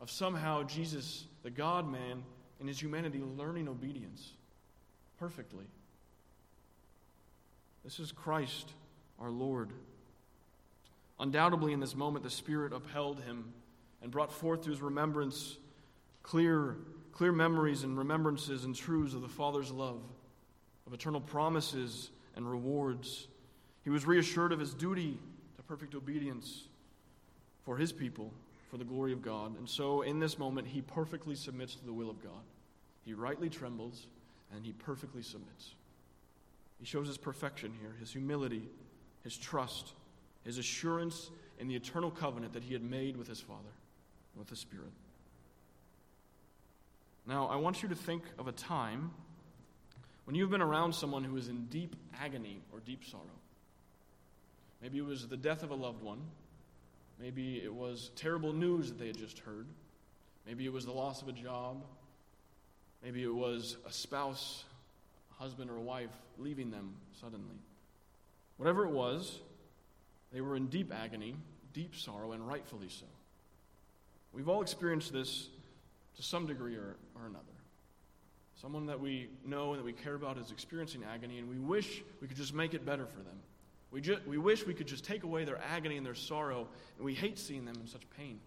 of 0.00 0.10
somehow 0.10 0.62
Jesus, 0.62 1.24
the 1.42 1.50
God 1.50 1.90
man, 1.90 2.22
in 2.60 2.68
his 2.68 2.80
humanity, 2.80 3.20
learning 3.36 3.68
obedience 3.68 4.32
perfectly. 5.18 5.66
This 7.84 7.98
is 7.98 8.12
Christ, 8.12 8.70
our 9.18 9.30
Lord. 9.30 9.70
Undoubtedly, 11.18 11.72
in 11.72 11.80
this 11.80 11.96
moment, 11.96 12.24
the 12.24 12.30
Spirit 12.30 12.72
upheld 12.72 13.20
him 13.20 13.52
and 14.02 14.10
brought 14.10 14.32
forth 14.32 14.62
to 14.62 14.70
his 14.70 14.80
remembrance 14.80 15.56
clear, 16.22 16.76
clear 17.12 17.32
memories 17.32 17.82
and 17.82 17.98
remembrances 17.98 18.64
and 18.64 18.74
truths 18.74 19.14
of 19.14 19.22
the 19.22 19.28
Father's 19.28 19.70
love, 19.70 20.02
of 20.86 20.92
eternal 20.92 21.20
promises 21.20 22.10
and 22.36 22.48
rewards. 22.48 23.26
He 23.82 23.90
was 23.90 24.06
reassured 24.06 24.52
of 24.52 24.60
his 24.60 24.74
duty 24.74 25.18
to 25.56 25.62
perfect 25.62 25.94
obedience 25.94 26.68
for 27.64 27.76
his 27.76 27.92
people, 27.92 28.32
for 28.70 28.76
the 28.76 28.84
glory 28.84 29.12
of 29.12 29.22
God. 29.22 29.58
And 29.58 29.68
so, 29.68 30.02
in 30.02 30.20
this 30.20 30.38
moment, 30.38 30.66
he 30.66 30.82
perfectly 30.82 31.34
submits 31.34 31.74
to 31.76 31.84
the 31.84 31.92
will 31.92 32.10
of 32.10 32.22
God. 32.22 32.42
He 33.04 33.14
rightly 33.14 33.48
trembles 33.48 34.06
and 34.54 34.64
he 34.64 34.72
perfectly 34.72 35.22
submits. 35.22 35.74
He 36.78 36.86
shows 36.86 37.06
his 37.06 37.18
perfection 37.18 37.72
here, 37.80 37.94
his 38.00 38.12
humility, 38.12 38.62
his 39.22 39.36
trust, 39.36 39.92
his 40.44 40.58
assurance 40.58 41.30
in 41.58 41.68
the 41.68 41.76
eternal 41.76 42.10
covenant 42.10 42.52
that 42.52 42.62
he 42.62 42.72
had 42.72 42.82
made 42.82 43.16
with 43.16 43.28
his 43.28 43.40
Father, 43.40 43.72
with 44.36 44.48
the 44.48 44.56
Spirit. 44.56 44.92
Now, 47.26 47.46
I 47.46 47.56
want 47.56 47.82
you 47.82 47.88
to 47.88 47.94
think 47.94 48.22
of 48.38 48.48
a 48.48 48.52
time 48.52 49.12
when 50.24 50.36
you've 50.36 50.50
been 50.50 50.62
around 50.62 50.94
someone 50.94 51.24
who 51.24 51.36
is 51.36 51.48
in 51.48 51.66
deep 51.66 51.96
agony 52.20 52.60
or 52.72 52.80
deep 52.80 53.04
sorrow. 53.04 53.24
Maybe 54.82 54.98
it 54.98 55.04
was 55.04 55.26
the 55.26 55.36
death 55.36 55.62
of 55.62 55.70
a 55.70 55.74
loved 55.74 56.02
one. 56.02 56.20
Maybe 57.20 57.62
it 57.62 57.72
was 57.72 58.10
terrible 58.16 58.52
news 58.52 58.88
that 58.88 58.98
they 58.98 59.06
had 59.06 59.18
just 59.18 59.38
heard. 59.40 59.66
Maybe 60.46 60.66
it 60.66 60.72
was 60.72 60.84
the 60.84 60.92
loss 60.92 61.22
of 61.22 61.28
a 61.28 61.32
job. 61.32 61.82
Maybe 63.02 63.22
it 63.22 63.34
was 63.34 63.76
a 63.86 63.92
spouse, 63.92 64.64
a 65.38 65.42
husband, 65.42 65.70
or 65.70 65.76
a 65.76 65.82
wife 65.82 66.10
leaving 66.38 66.70
them 66.70 66.94
suddenly. 67.20 67.56
Whatever 68.56 68.84
it 68.84 68.90
was, 68.90 69.40
they 70.32 70.40
were 70.40 70.56
in 70.56 70.66
deep 70.66 70.92
agony, 70.92 71.36
deep 71.72 71.94
sorrow, 71.96 72.32
and 72.32 72.46
rightfully 72.46 72.88
so. 72.88 73.06
We've 74.32 74.48
all 74.48 74.62
experienced 74.62 75.12
this 75.12 75.48
to 76.16 76.22
some 76.22 76.46
degree 76.46 76.76
or, 76.76 76.96
or 77.14 77.26
another. 77.26 77.44
Someone 78.60 78.86
that 78.86 79.00
we 79.00 79.28
know 79.44 79.72
and 79.72 79.80
that 79.80 79.84
we 79.84 79.92
care 79.92 80.14
about 80.14 80.38
is 80.38 80.50
experiencing 80.50 81.04
agony, 81.04 81.38
and 81.38 81.48
we 81.48 81.58
wish 81.58 82.02
we 82.20 82.28
could 82.28 82.36
just 82.36 82.54
make 82.54 82.74
it 82.74 82.86
better 82.86 83.06
for 83.06 83.18
them. 83.18 83.38
We, 83.94 84.00
ju- 84.00 84.18
we 84.26 84.38
wish 84.38 84.66
we 84.66 84.74
could 84.74 84.88
just 84.88 85.04
take 85.04 85.22
away 85.22 85.44
their 85.44 85.58
agony 85.72 85.96
and 85.96 86.04
their 86.04 86.14
sorrow, 86.14 86.66
and 86.96 87.04
we 87.04 87.14
hate 87.14 87.38
seeing 87.38 87.64
them 87.64 87.76
in 87.80 87.86
such 87.86 88.02
pain. 88.18 88.40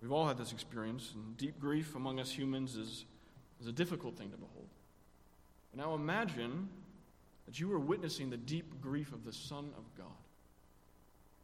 We've 0.00 0.10
all 0.10 0.26
had 0.26 0.38
this 0.38 0.52
experience, 0.52 1.12
and 1.14 1.36
deep 1.36 1.60
grief 1.60 1.94
among 1.94 2.18
us 2.18 2.30
humans 2.30 2.76
is, 2.76 3.04
is 3.60 3.66
a 3.66 3.72
difficult 3.72 4.16
thing 4.16 4.30
to 4.30 4.36
behold. 4.36 4.68
But 5.70 5.84
now 5.84 5.94
imagine 5.94 6.68
that 7.46 7.60
you 7.60 7.70
are 7.72 7.78
witnessing 7.78 8.30
the 8.30 8.36
deep 8.36 8.80
grief 8.80 9.12
of 9.12 9.24
the 9.24 9.32
Son 9.32 9.70
of 9.76 9.84
God, 9.96 10.06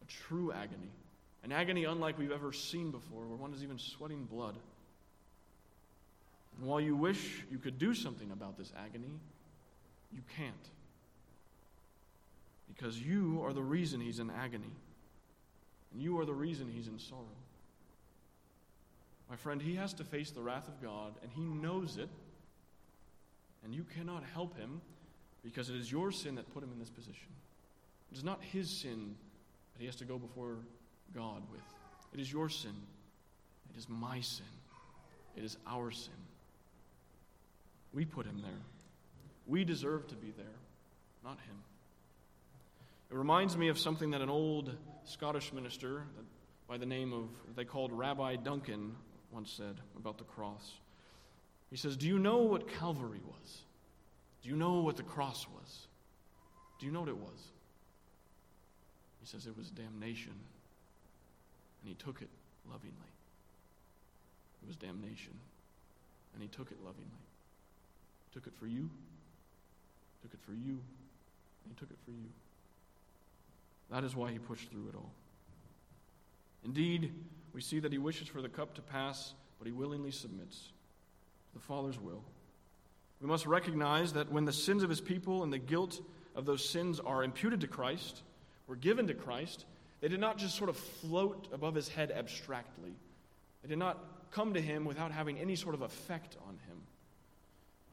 a 0.02 0.06
true 0.06 0.50
agony 0.50 0.90
an 1.44 1.52
agony 1.52 1.84
unlike 1.84 2.18
we've 2.18 2.32
ever 2.32 2.52
seen 2.52 2.90
before, 2.90 3.24
where 3.26 3.36
one 3.36 3.52
is 3.52 3.62
even 3.62 3.78
sweating 3.78 4.24
blood. 4.24 4.56
And 6.56 6.66
while 6.68 6.80
you 6.80 6.94
wish 6.94 7.44
you 7.50 7.58
could 7.58 7.78
do 7.78 7.94
something 7.94 8.30
about 8.30 8.56
this 8.56 8.72
agony, 8.76 9.10
you 10.12 10.20
can't. 10.36 10.54
Because 12.68 13.00
you 13.00 13.42
are 13.44 13.52
the 13.52 13.62
reason 13.62 14.00
he's 14.00 14.18
in 14.18 14.30
agony. 14.30 14.72
And 15.92 16.02
you 16.02 16.18
are 16.18 16.24
the 16.24 16.34
reason 16.34 16.68
he's 16.72 16.88
in 16.88 16.98
sorrow. 16.98 17.26
My 19.28 19.36
friend, 19.36 19.62
he 19.62 19.74
has 19.76 19.94
to 19.94 20.04
face 20.04 20.30
the 20.30 20.42
wrath 20.42 20.68
of 20.68 20.82
God, 20.82 21.14
and 21.22 21.30
he 21.32 21.42
knows 21.42 21.96
it. 21.96 22.08
And 23.64 23.74
you 23.74 23.84
cannot 23.96 24.24
help 24.34 24.56
him 24.58 24.80
because 25.44 25.70
it 25.70 25.76
is 25.76 25.90
your 25.90 26.12
sin 26.12 26.34
that 26.34 26.52
put 26.52 26.62
him 26.62 26.70
in 26.72 26.78
this 26.78 26.90
position. 26.90 27.28
It 28.10 28.18
is 28.18 28.24
not 28.24 28.40
his 28.42 28.68
sin 28.68 29.14
that 29.72 29.80
he 29.80 29.86
has 29.86 29.96
to 29.96 30.04
go 30.04 30.18
before 30.18 30.56
God 31.14 31.42
with. 31.50 31.62
It 32.12 32.20
is 32.20 32.32
your 32.32 32.48
sin. 32.48 32.74
It 33.72 33.78
is 33.78 33.88
my 33.88 34.20
sin. 34.20 34.44
It 35.36 35.44
is 35.44 35.56
our 35.66 35.90
sin. 35.90 36.12
We 37.94 38.04
put 38.04 38.26
him 38.26 38.40
there. 38.42 38.52
We 39.46 39.64
deserve 39.64 40.06
to 40.08 40.14
be 40.14 40.32
there, 40.36 40.46
not 41.24 41.38
him. 41.46 41.56
It 43.12 43.16
reminds 43.16 43.56
me 43.56 43.68
of 43.68 43.78
something 43.78 44.12
that 44.12 44.22
an 44.22 44.30
old 44.30 44.74
Scottish 45.04 45.52
minister 45.52 46.04
by 46.66 46.78
the 46.78 46.86
name 46.86 47.12
of, 47.12 47.28
they 47.54 47.64
called 47.64 47.92
Rabbi 47.92 48.36
Duncan, 48.36 48.94
once 49.30 49.50
said 49.50 49.76
about 49.96 50.16
the 50.16 50.24
cross. 50.24 50.72
He 51.70 51.76
says, 51.76 51.96
Do 51.96 52.06
you 52.06 52.18
know 52.18 52.38
what 52.38 52.68
Calvary 52.68 53.20
was? 53.24 53.58
Do 54.42 54.48
you 54.48 54.56
know 54.56 54.80
what 54.80 54.96
the 54.96 55.02
cross 55.02 55.46
was? 55.48 55.86
Do 56.80 56.86
you 56.86 56.92
know 56.92 57.00
what 57.00 57.08
it 57.10 57.16
was? 57.16 57.38
He 59.20 59.26
says 59.26 59.46
it 59.46 59.56
was 59.56 59.70
damnation 59.70 60.34
and 61.82 61.88
he 61.88 61.94
took 61.94 62.22
it 62.22 62.28
lovingly. 62.70 63.12
It 64.62 64.68
was 64.68 64.76
damnation, 64.76 65.34
and 66.32 66.42
he 66.42 66.48
took 66.48 66.70
it 66.70 66.78
lovingly. 66.84 67.26
Took 68.32 68.46
it 68.46 68.52
for 68.58 68.66
you, 68.66 68.88
took 70.22 70.32
it 70.32 70.40
for 70.46 70.52
you, 70.52 70.78
and 70.78 71.68
he 71.68 71.74
took 71.74 71.90
it 71.90 71.98
for 72.04 72.12
you. 72.12 72.30
That 73.92 74.04
is 74.04 74.16
why 74.16 74.32
he 74.32 74.38
pushed 74.38 74.70
through 74.70 74.88
it 74.88 74.94
all. 74.96 75.12
Indeed, 76.64 77.12
we 77.52 77.60
see 77.60 77.78
that 77.80 77.92
he 77.92 77.98
wishes 77.98 78.26
for 78.26 78.40
the 78.40 78.48
cup 78.48 78.74
to 78.74 78.82
pass, 78.82 79.34
but 79.58 79.66
he 79.66 79.72
willingly 79.72 80.10
submits 80.10 80.72
to 81.48 81.58
the 81.58 81.60
Father's 81.60 82.00
will. 82.00 82.22
We 83.20 83.28
must 83.28 83.44
recognize 83.46 84.14
that 84.14 84.32
when 84.32 84.46
the 84.46 84.52
sins 84.52 84.82
of 84.82 84.88
his 84.88 85.00
people 85.00 85.42
and 85.42 85.52
the 85.52 85.58
guilt 85.58 86.00
of 86.34 86.46
those 86.46 86.66
sins 86.66 87.00
are 87.00 87.22
imputed 87.22 87.60
to 87.60 87.66
Christ, 87.66 88.22
were 88.66 88.76
given 88.76 89.06
to 89.08 89.14
Christ, 89.14 89.66
they 90.00 90.08
did 90.08 90.20
not 90.20 90.38
just 90.38 90.56
sort 90.56 90.70
of 90.70 90.76
float 90.76 91.48
above 91.52 91.74
his 91.74 91.88
head 91.88 92.10
abstractly. 92.10 92.94
They 93.62 93.68
did 93.68 93.78
not 93.78 94.02
come 94.30 94.54
to 94.54 94.60
him 94.60 94.86
without 94.86 95.12
having 95.12 95.38
any 95.38 95.54
sort 95.54 95.74
of 95.74 95.82
effect 95.82 96.38
on 96.48 96.54
him. 96.66 96.78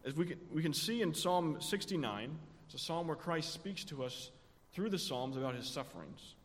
As 0.05 0.15
we 0.15 0.27
can, 0.27 0.39
we 0.53 0.61
can 0.61 0.73
see 0.73 1.01
in 1.01 1.13
Psalm 1.13 1.57
69, 1.59 2.39
it's 2.65 2.75
a 2.75 2.79
psalm 2.79 3.07
where 3.07 3.17
Christ 3.17 3.51
speaks 3.51 3.83
to 3.85 4.03
us 4.03 4.31
through 4.73 4.89
the 4.89 4.99
Psalms 4.99 5.37
about 5.37 5.55
his 5.55 5.67
sufferings. 5.67 6.35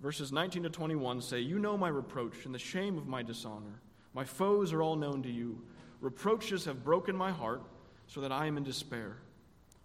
Verses 0.00 0.30
19 0.30 0.64
to 0.64 0.70
21 0.70 1.22
say, 1.22 1.40
You 1.40 1.58
know 1.58 1.76
my 1.76 1.88
reproach 1.88 2.44
and 2.44 2.54
the 2.54 2.58
shame 2.58 2.98
of 2.98 3.06
my 3.06 3.22
dishonor. 3.22 3.80
My 4.12 4.24
foes 4.24 4.72
are 4.72 4.82
all 4.82 4.96
known 4.96 5.22
to 5.22 5.30
you. 5.30 5.62
Reproaches 6.00 6.64
have 6.66 6.84
broken 6.84 7.16
my 7.16 7.30
heart 7.30 7.62
so 8.06 8.20
that 8.20 8.32
I 8.32 8.46
am 8.46 8.56
in 8.56 8.64
despair. 8.64 9.16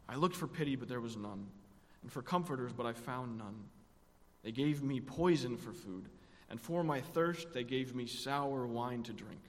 I 0.07 0.15
looked 0.15 0.35
for 0.35 0.47
pity, 0.47 0.75
but 0.75 0.89
there 0.89 0.99
was 0.99 1.15
none, 1.15 1.47
and 2.01 2.11
for 2.11 2.21
comforters, 2.21 2.73
but 2.73 2.85
I 2.85 2.93
found 2.93 3.37
none. 3.37 3.55
They 4.43 4.51
gave 4.51 4.83
me 4.83 4.99
poison 4.99 5.55
for 5.55 5.71
food, 5.71 6.09
and 6.49 6.59
for 6.59 6.83
my 6.83 6.99
thirst 6.99 7.53
they 7.53 7.63
gave 7.63 7.95
me 7.95 8.05
sour 8.05 8.67
wine 8.67 9.03
to 9.03 9.13
drink. 9.13 9.39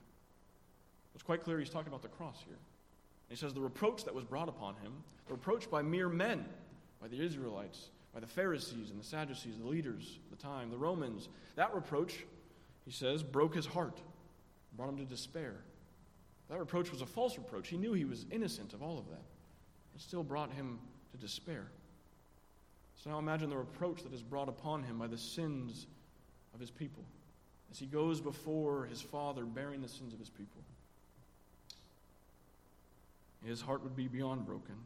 It's 1.14 1.22
quite 1.22 1.42
clear 1.42 1.58
he's 1.58 1.70
talking 1.70 1.88
about 1.88 2.02
the 2.02 2.08
cross 2.08 2.38
here. 2.44 2.54
And 2.54 3.36
he 3.36 3.36
says, 3.36 3.54
The 3.54 3.60
reproach 3.60 4.04
that 4.04 4.14
was 4.14 4.24
brought 4.24 4.48
upon 4.48 4.74
him, 4.76 4.92
the 5.26 5.34
reproach 5.34 5.70
by 5.70 5.82
mere 5.82 6.08
men, 6.08 6.44
by 7.00 7.08
the 7.08 7.20
Israelites, 7.20 7.88
by 8.12 8.20
the 8.20 8.26
Pharisees 8.26 8.90
and 8.90 9.00
the 9.00 9.04
Sadducees, 9.04 9.58
the 9.58 9.68
leaders 9.68 10.18
of 10.24 10.38
the 10.38 10.42
time, 10.42 10.70
the 10.70 10.76
Romans, 10.76 11.28
that 11.56 11.74
reproach, 11.74 12.24
he 12.84 12.90
says, 12.90 13.22
broke 13.22 13.54
his 13.54 13.66
heart, 13.66 13.98
brought 14.76 14.90
him 14.90 14.98
to 14.98 15.04
despair. 15.04 15.54
That 16.50 16.58
reproach 16.58 16.90
was 16.90 17.00
a 17.00 17.06
false 17.06 17.38
reproach. 17.38 17.68
He 17.68 17.78
knew 17.78 17.94
he 17.94 18.04
was 18.04 18.26
innocent 18.30 18.74
of 18.74 18.82
all 18.82 18.98
of 18.98 19.08
that. 19.08 19.22
It 19.94 20.00
still 20.00 20.22
brought 20.22 20.52
him 20.52 20.78
to 21.12 21.18
despair. 21.18 21.66
So 23.02 23.10
now 23.10 23.18
imagine 23.18 23.50
the 23.50 23.56
reproach 23.56 24.02
that 24.02 24.12
is 24.12 24.22
brought 24.22 24.48
upon 24.48 24.82
him 24.82 24.98
by 24.98 25.06
the 25.06 25.18
sins 25.18 25.86
of 26.54 26.60
his 26.60 26.70
people 26.70 27.04
as 27.70 27.78
he 27.78 27.86
goes 27.86 28.20
before 28.20 28.84
his 28.84 29.00
Father 29.00 29.44
bearing 29.44 29.80
the 29.80 29.88
sins 29.88 30.12
of 30.12 30.18
his 30.18 30.28
people. 30.28 30.60
His 33.44 33.60
heart 33.60 33.82
would 33.82 33.96
be 33.96 34.06
beyond 34.06 34.46
broken. 34.46 34.76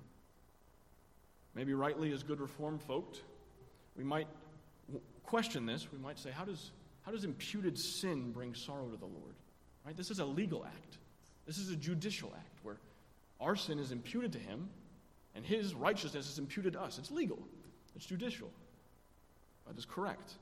Maybe 1.56 1.72
rightly, 1.72 2.12
as 2.12 2.22
good 2.22 2.40
reformed 2.40 2.82
folk, 2.82 3.16
we 3.96 4.04
might 4.04 4.28
question 5.24 5.64
this. 5.64 5.90
We 5.90 5.98
might 5.98 6.18
say, 6.18 6.30
how 6.30 6.44
does, 6.44 6.70
how 7.00 7.12
does 7.12 7.24
imputed 7.24 7.78
sin 7.78 8.30
bring 8.30 8.54
sorrow 8.54 8.84
to 8.84 8.96
the 8.96 9.06
Lord? 9.06 9.34
Right? 9.86 9.96
This 9.96 10.10
is 10.10 10.18
a 10.18 10.24
legal 10.24 10.66
act. 10.66 10.98
This 11.46 11.56
is 11.56 11.70
a 11.70 11.76
judicial 11.76 12.30
act 12.36 12.58
where 12.62 12.76
our 13.40 13.56
sin 13.56 13.78
is 13.78 13.90
imputed 13.90 14.32
to 14.32 14.38
him 14.38 14.68
and 15.34 15.46
his 15.46 15.74
righteousness 15.74 16.30
is 16.30 16.38
imputed 16.38 16.74
to 16.74 16.80
us. 16.80 16.98
It's 16.98 17.10
legal, 17.10 17.38
it's 17.94 18.04
judicial. 18.04 18.50
That 19.66 19.78
is 19.78 19.86
correct. 19.86 20.34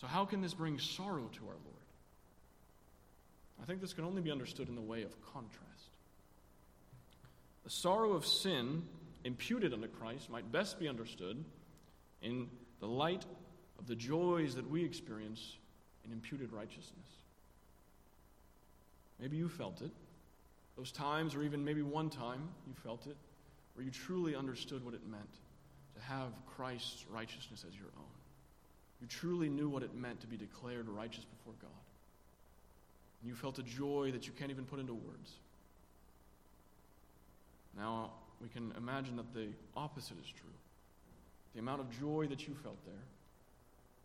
So, 0.00 0.06
how 0.06 0.24
can 0.24 0.42
this 0.42 0.52
bring 0.52 0.78
sorrow 0.78 1.30
to 1.32 1.44
our 1.44 1.54
Lord? 1.64 1.76
I 3.62 3.64
think 3.64 3.80
this 3.80 3.92
can 3.92 4.04
only 4.04 4.20
be 4.20 4.30
understood 4.30 4.68
in 4.68 4.74
the 4.74 4.82
way 4.82 5.02
of 5.02 5.12
contrast. 5.32 5.75
The 7.66 7.72
sorrow 7.72 8.12
of 8.12 8.24
sin 8.24 8.84
imputed 9.24 9.74
unto 9.74 9.88
Christ 9.88 10.30
might 10.30 10.52
best 10.52 10.78
be 10.78 10.86
understood 10.86 11.44
in 12.22 12.48
the 12.78 12.86
light 12.86 13.24
of 13.80 13.88
the 13.88 13.96
joys 13.96 14.54
that 14.54 14.70
we 14.70 14.84
experience 14.84 15.56
in 16.04 16.12
imputed 16.12 16.52
righteousness. 16.52 17.08
Maybe 19.18 19.36
you 19.36 19.48
felt 19.48 19.82
it. 19.82 19.90
Those 20.76 20.92
times, 20.92 21.34
or 21.34 21.42
even 21.42 21.64
maybe 21.64 21.82
one 21.82 22.08
time, 22.08 22.48
you 22.68 22.74
felt 22.84 23.04
it, 23.08 23.16
where 23.74 23.84
you 23.84 23.90
truly 23.90 24.36
understood 24.36 24.84
what 24.84 24.94
it 24.94 25.04
meant 25.10 25.34
to 25.96 26.02
have 26.02 26.28
Christ's 26.56 27.04
righteousness 27.10 27.64
as 27.68 27.74
your 27.74 27.88
own. 27.98 28.04
You 29.00 29.08
truly 29.08 29.48
knew 29.48 29.68
what 29.68 29.82
it 29.82 29.92
meant 29.92 30.20
to 30.20 30.28
be 30.28 30.36
declared 30.36 30.88
righteous 30.88 31.24
before 31.24 31.54
God. 31.60 31.82
And 33.22 33.28
you 33.28 33.34
felt 33.34 33.58
a 33.58 33.64
joy 33.64 34.12
that 34.12 34.28
you 34.28 34.32
can't 34.38 34.52
even 34.52 34.66
put 34.66 34.78
into 34.78 34.94
words. 34.94 35.32
Now, 37.76 38.10
we 38.40 38.48
can 38.48 38.72
imagine 38.76 39.16
that 39.16 39.32
the 39.34 39.48
opposite 39.76 40.18
is 40.18 40.26
true. 40.26 40.50
The 41.54 41.60
amount 41.60 41.80
of 41.80 42.00
joy 42.00 42.26
that 42.28 42.46
you 42.46 42.54
felt 42.62 42.84
there. 42.84 42.94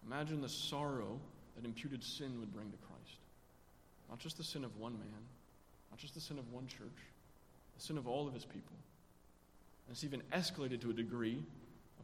Imagine 0.06 0.42
the 0.42 0.50
sorrow 0.50 1.20
that 1.56 1.66
imputed 1.66 2.04
sin 2.04 2.40
would 2.40 2.54
bring 2.54 2.72
to 2.72 2.78
Christ. 2.78 3.20
Not 4.10 4.20
just 4.20 4.38
the 4.38 4.44
sin 4.44 4.64
of 4.64 4.78
one 4.78 4.94
man, 4.94 5.22
not 5.90 6.00
just 6.00 6.14
the 6.14 6.22
sin 6.22 6.38
of 6.38 6.52
one 6.52 6.68
church, 6.68 6.80
the 7.78 7.82
sin 7.82 7.98
of 7.98 8.08
all 8.08 8.28
of 8.28 8.34
his 8.34 8.46
people. 8.46 8.76
And 9.88 9.96
it's 9.96 10.04
even 10.04 10.22
escalated 10.34 10.82
to 10.82 10.90
a 10.90 10.94
degree 10.94 11.44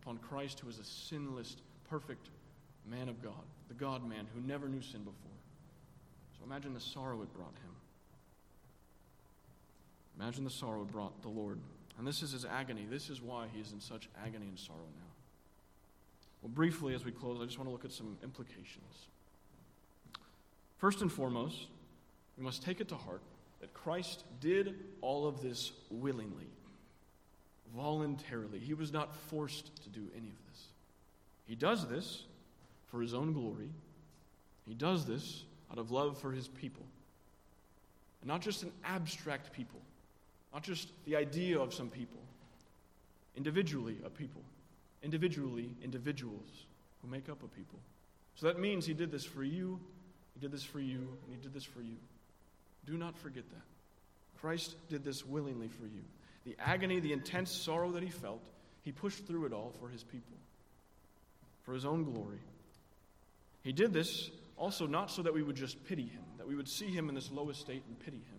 upon 0.02 0.18
Christ, 0.18 0.60
who 0.60 0.70
is 0.70 0.80
a 0.80 0.84
sinless, 0.84 1.56
perfect 1.90 2.30
man 2.90 3.10
of 3.10 3.22
God, 3.22 3.34
the 3.68 3.74
God 3.74 4.08
man 4.08 4.28
who 4.34 4.42
never 4.42 4.68
knew 4.68 4.82
sin 4.82 5.02
before. 5.02 5.38
So 6.38 6.46
imagine 6.46 6.74
the 6.74 6.80
sorrow 6.80 7.22
it 7.22 7.34
brought 7.34 7.56
him. 7.56 7.77
Imagine 10.20 10.44
the 10.44 10.50
sorrow 10.50 10.82
it 10.82 10.92
brought 10.92 11.22
the 11.22 11.30
Lord. 11.30 11.60
And 11.98 12.08
this 12.08 12.22
is 12.22 12.32
his 12.32 12.46
agony. 12.46 12.86
This 12.90 13.10
is 13.10 13.22
why 13.22 13.48
he 13.54 13.60
is 13.60 13.72
in 13.72 13.80
such 13.80 14.10
agony 14.24 14.48
and 14.48 14.60
sorrow 14.60 14.80
now. 14.96 15.08
Well, 16.42 16.52
briefly, 16.54 16.94
as 16.94 17.04
we 17.04 17.12
close, 17.12 17.40
I 17.42 17.46
just 17.46 17.58
want 17.58 17.68
to 17.68 17.72
look 17.72 17.86
at 17.86 17.92
some 17.92 18.18
implications. 18.24 19.08
First 20.78 21.02
and 21.02 21.12
foremost, 21.12 21.68
we 22.38 22.44
must 22.44 22.64
take 22.64 22.80
it 22.80 22.88
to 22.90 22.96
heart 22.96 23.22
that 23.62 23.74
Christ 23.74 24.24
did 24.40 24.76
all 25.02 25.28
of 25.28 25.42
this 25.42 25.72
willingly, 25.90 26.48
voluntarily. 27.76 28.60
He 28.60 28.76
was 28.76 28.94
not 28.94 29.16
forced 29.16 29.76
to 29.84 29.90
do 29.90 30.02
any 30.16 30.30
of 30.30 30.46
this. 30.52 30.66
He 31.48 31.56
does 31.56 31.88
this 31.88 32.24
for 32.88 33.02
his 33.02 33.14
own 33.14 33.34
glory, 33.34 33.70
he 34.68 34.74
does 34.74 35.06
this 35.06 35.44
out 35.72 35.78
of 35.78 35.92
love 35.92 36.18
for 36.18 36.32
his 36.32 36.48
people. 36.48 36.86
And 38.22 38.28
not 38.28 38.42
just 38.42 38.64
an 38.64 38.72
abstract 38.84 39.54
people, 39.54 39.80
not 40.54 40.64
just 40.64 40.90
the 41.06 41.16
idea 41.16 41.60
of 41.60 41.74
some 41.74 41.90
people, 41.90 42.20
individually 43.36 43.98
a 44.06 44.10
people, 44.10 44.42
individually 45.04 45.70
individuals 45.84 46.66
who 47.02 47.08
make 47.10 47.30
up 47.30 47.44
a 47.44 47.48
people. 47.48 47.80
So 48.36 48.48
that 48.48 48.60
means 48.60 48.86
he 48.86 48.94
did 48.94 49.12
this 49.12 49.26
for 49.26 49.44
you, 49.44 49.80
he 50.34 50.40
did 50.40 50.52
this 50.52 50.64
for 50.64 50.80
you, 50.80 50.98
and 50.98 51.36
he 51.36 51.38
did 51.42 51.54
this 51.54 51.64
for 51.64 51.82
you. 51.82 51.98
Do 52.86 52.98
not 52.98 53.18
forget 53.18 53.44
that. 53.50 54.40
Christ 54.40 54.76
did 54.90 55.04
this 55.04 55.26
willingly 55.26 55.68
for 55.68 55.86
you. 55.86 56.04
The 56.46 56.56
agony, 56.60 57.00
the 57.00 57.14
intense 57.14 57.52
sorrow 57.52 57.92
that 57.92 58.04
he 58.04 58.10
felt, 58.10 58.42
he 58.84 58.92
pushed 58.92 59.26
through 59.26 59.46
it 59.46 59.54
all 59.54 59.74
for 59.80 59.90
his 59.90 60.04
people, 60.04 60.38
for 61.64 61.74
his 61.74 61.86
own 61.86 62.04
glory. 62.04 62.40
He 63.64 63.74
did 63.74 63.92
this 63.92 64.30
also 64.56 64.88
not 64.88 65.12
so 65.12 65.24
that 65.24 65.34
we 65.34 65.44
would 65.44 65.56
just 65.56 65.84
pity 65.86 66.04
him, 66.04 66.24
that 66.38 66.48
we 66.48 66.56
would 66.56 66.70
see 66.70 66.88
him 66.88 67.10
in 67.10 67.16
this 67.16 67.32
low 67.32 67.50
estate 67.50 67.84
and 67.88 68.00
pity 68.00 68.18
him. 68.18 68.37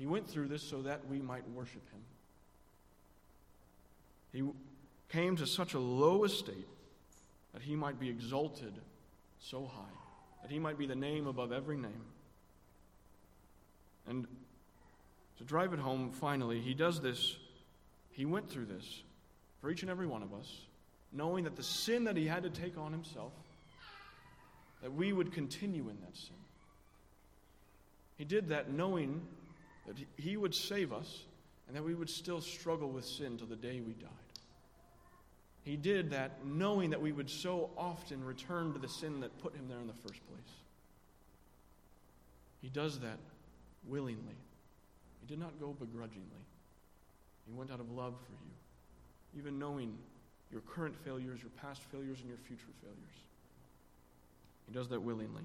He 0.00 0.06
went 0.06 0.26
through 0.26 0.48
this 0.48 0.62
so 0.62 0.80
that 0.80 1.06
we 1.10 1.20
might 1.20 1.46
worship 1.50 1.82
him. 1.92 2.00
He 4.32 4.42
came 5.10 5.36
to 5.36 5.46
such 5.46 5.74
a 5.74 5.78
low 5.78 6.24
estate 6.24 6.66
that 7.52 7.60
he 7.60 7.76
might 7.76 8.00
be 8.00 8.08
exalted 8.08 8.72
so 9.40 9.66
high, 9.66 9.92
that 10.40 10.50
he 10.50 10.58
might 10.58 10.78
be 10.78 10.86
the 10.86 10.94
name 10.94 11.26
above 11.26 11.52
every 11.52 11.76
name. 11.76 12.06
And 14.06 14.26
to 15.36 15.44
drive 15.44 15.74
it 15.74 15.78
home, 15.78 16.12
finally, 16.12 16.60
he 16.60 16.72
does 16.72 17.02
this. 17.02 17.36
He 18.12 18.24
went 18.24 18.48
through 18.48 18.66
this 18.66 19.02
for 19.60 19.68
each 19.68 19.82
and 19.82 19.90
every 19.90 20.06
one 20.06 20.22
of 20.22 20.32
us, 20.32 20.62
knowing 21.12 21.44
that 21.44 21.56
the 21.56 21.62
sin 21.62 22.04
that 22.04 22.16
he 22.16 22.24
had 22.24 22.42
to 22.44 22.50
take 22.50 22.78
on 22.78 22.90
himself, 22.90 23.32
that 24.80 24.94
we 24.94 25.12
would 25.12 25.30
continue 25.30 25.90
in 25.90 26.00
that 26.00 26.16
sin. 26.16 26.36
He 28.16 28.24
did 28.24 28.48
that 28.48 28.72
knowing 28.72 29.20
that 29.90 30.06
He 30.16 30.36
would 30.36 30.54
save 30.54 30.92
us 30.92 31.24
and 31.66 31.76
that 31.76 31.82
we 31.82 31.94
would 31.94 32.10
still 32.10 32.40
struggle 32.40 32.90
with 32.90 33.04
sin 33.04 33.36
till 33.36 33.46
the 33.46 33.56
day 33.56 33.80
we 33.80 33.94
died. 33.94 34.10
He 35.62 35.76
did 35.76 36.10
that 36.10 36.44
knowing 36.44 36.90
that 36.90 37.02
we 37.02 37.12
would 37.12 37.28
so 37.28 37.70
often 37.76 38.24
return 38.24 38.72
to 38.72 38.78
the 38.78 38.88
sin 38.88 39.20
that 39.20 39.36
put 39.42 39.54
Him 39.54 39.66
there 39.68 39.78
in 39.78 39.86
the 39.86 39.92
first 39.92 40.20
place. 40.28 40.54
He 42.62 42.68
does 42.68 43.00
that 43.00 43.18
willingly. 43.88 44.36
He 45.20 45.26
did 45.26 45.38
not 45.38 45.58
go 45.60 45.74
begrudgingly. 45.78 46.44
He 47.46 47.52
went 47.52 47.72
out 47.72 47.80
of 47.80 47.90
love 47.90 48.14
for 48.24 48.32
you, 48.32 49.40
even 49.40 49.58
knowing 49.58 49.96
your 50.52 50.60
current 50.62 50.94
failures, 51.04 51.40
your 51.42 51.50
past 51.60 51.82
failures, 51.90 52.18
and 52.20 52.28
your 52.28 52.38
future 52.38 52.62
failures. 52.80 53.24
He 54.66 54.72
does 54.72 54.88
that 54.90 55.02
willingly. 55.02 55.42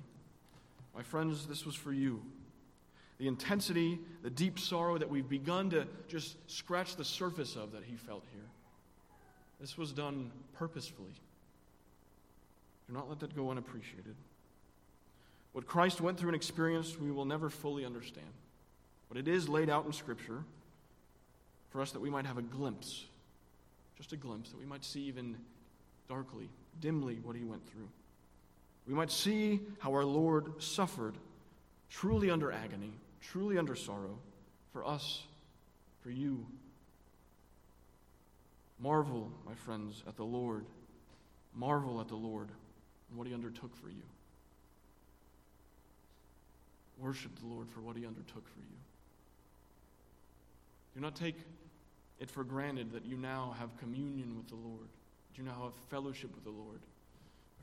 My 0.95 1.01
friends, 1.01 1.47
this 1.47 1.65
was 1.65 1.75
for 1.75 1.93
you 1.93 2.21
the 3.17 3.27
intensity, 3.27 3.99
the 4.23 4.29
deep 4.29 4.59
sorrow 4.59 4.97
that 4.97 5.09
we've 5.09 5.29
begun 5.29 5.69
to 5.69 5.87
just 6.07 6.37
scratch 6.51 6.95
the 6.95 7.05
surface 7.05 7.55
of 7.55 7.71
that 7.71 7.83
he 7.83 7.95
felt 7.95 8.23
here. 8.33 8.43
This 9.59 9.77
was 9.77 9.91
done 9.91 10.31
purposefully. 10.53 11.13
Do 12.87 12.93
not 12.93 13.09
let 13.09 13.19
that 13.21 13.35
go 13.35 13.51
unappreciated. 13.51 14.15
What 15.53 15.65
Christ 15.65 16.01
went 16.01 16.19
through 16.19 16.29
and 16.29 16.35
experienced, 16.35 16.99
we 16.99 17.11
will 17.11 17.25
never 17.25 17.49
fully 17.49 17.85
understand. 17.85 18.27
But 19.07 19.17
it 19.17 19.27
is 19.27 19.47
laid 19.47 19.69
out 19.69 19.85
in 19.85 19.93
Scripture 19.93 20.43
for 21.69 21.81
us 21.81 21.91
that 21.91 22.01
we 22.01 22.09
might 22.09 22.25
have 22.25 22.37
a 22.37 22.41
glimpse, 22.41 23.05
just 23.97 24.11
a 24.11 24.17
glimpse, 24.17 24.49
that 24.49 24.59
we 24.59 24.65
might 24.65 24.83
see 24.83 25.01
even 25.01 25.37
darkly, 26.09 26.49
dimly, 26.81 27.19
what 27.23 27.35
he 27.35 27.43
went 27.43 27.65
through. 27.69 27.87
We 28.85 28.93
might 28.93 29.11
see 29.11 29.61
how 29.79 29.91
our 29.93 30.05
Lord 30.05 30.61
suffered 30.61 31.15
truly 31.89 32.29
under 32.29 32.51
agony 32.51 32.91
truly 33.31 33.57
under 33.57 33.75
sorrow, 33.75 34.17
for 34.71 34.85
us, 34.85 35.23
for 36.01 36.09
you. 36.09 36.45
Marvel, 38.79 39.31
my 39.45 39.53
friends, 39.53 40.03
at 40.07 40.15
the 40.17 40.23
Lord. 40.23 40.65
Marvel 41.55 42.01
at 42.01 42.07
the 42.07 42.15
Lord 42.15 42.49
and 43.09 43.17
what 43.17 43.27
he 43.27 43.33
undertook 43.33 43.75
for 43.77 43.89
you. 43.89 44.03
Worship 46.99 47.31
the 47.39 47.47
Lord 47.47 47.69
for 47.69 47.79
what 47.81 47.95
he 47.95 48.05
undertook 48.05 48.47
for 48.47 48.59
you. 48.59 48.77
Do 50.95 51.01
not 51.01 51.15
take 51.15 51.35
it 52.19 52.29
for 52.29 52.43
granted 52.43 52.91
that 52.93 53.05
you 53.05 53.17
now 53.17 53.55
have 53.59 53.75
communion 53.77 54.37
with 54.37 54.47
the 54.47 54.55
Lord, 54.55 54.87
that 55.29 55.37
you 55.37 55.43
now 55.43 55.63
have 55.63 55.73
fellowship 55.89 56.33
with 56.33 56.43
the 56.43 56.51
Lord. 56.51 56.79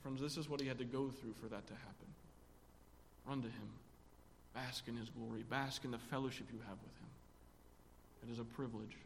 Friends, 0.03 0.21
this 0.21 0.37
is 0.37 0.49
what 0.49 0.61
he 0.61 0.69
had 0.69 0.79
to 0.79 0.85
go 0.85 1.09
through 1.09 1.35
for 1.35 1.47
that 1.47 1.67
to 1.67 1.73
happen. 1.75 2.09
Run 3.27 3.41
to 3.43 3.49
him. 3.49 3.69
Bask 4.55 4.87
in 4.89 4.97
his 4.97 5.09
glory. 5.09 5.45
Bask 5.49 5.85
in 5.85 5.91
the 5.91 5.99
fellowship 5.99 6.47
you 6.53 6.59
have 6.69 6.79
with 6.83 6.95
him. 6.99 7.09
It 8.29 8.33
is 8.33 8.39
a 8.39 8.45
privilege. 8.45 8.97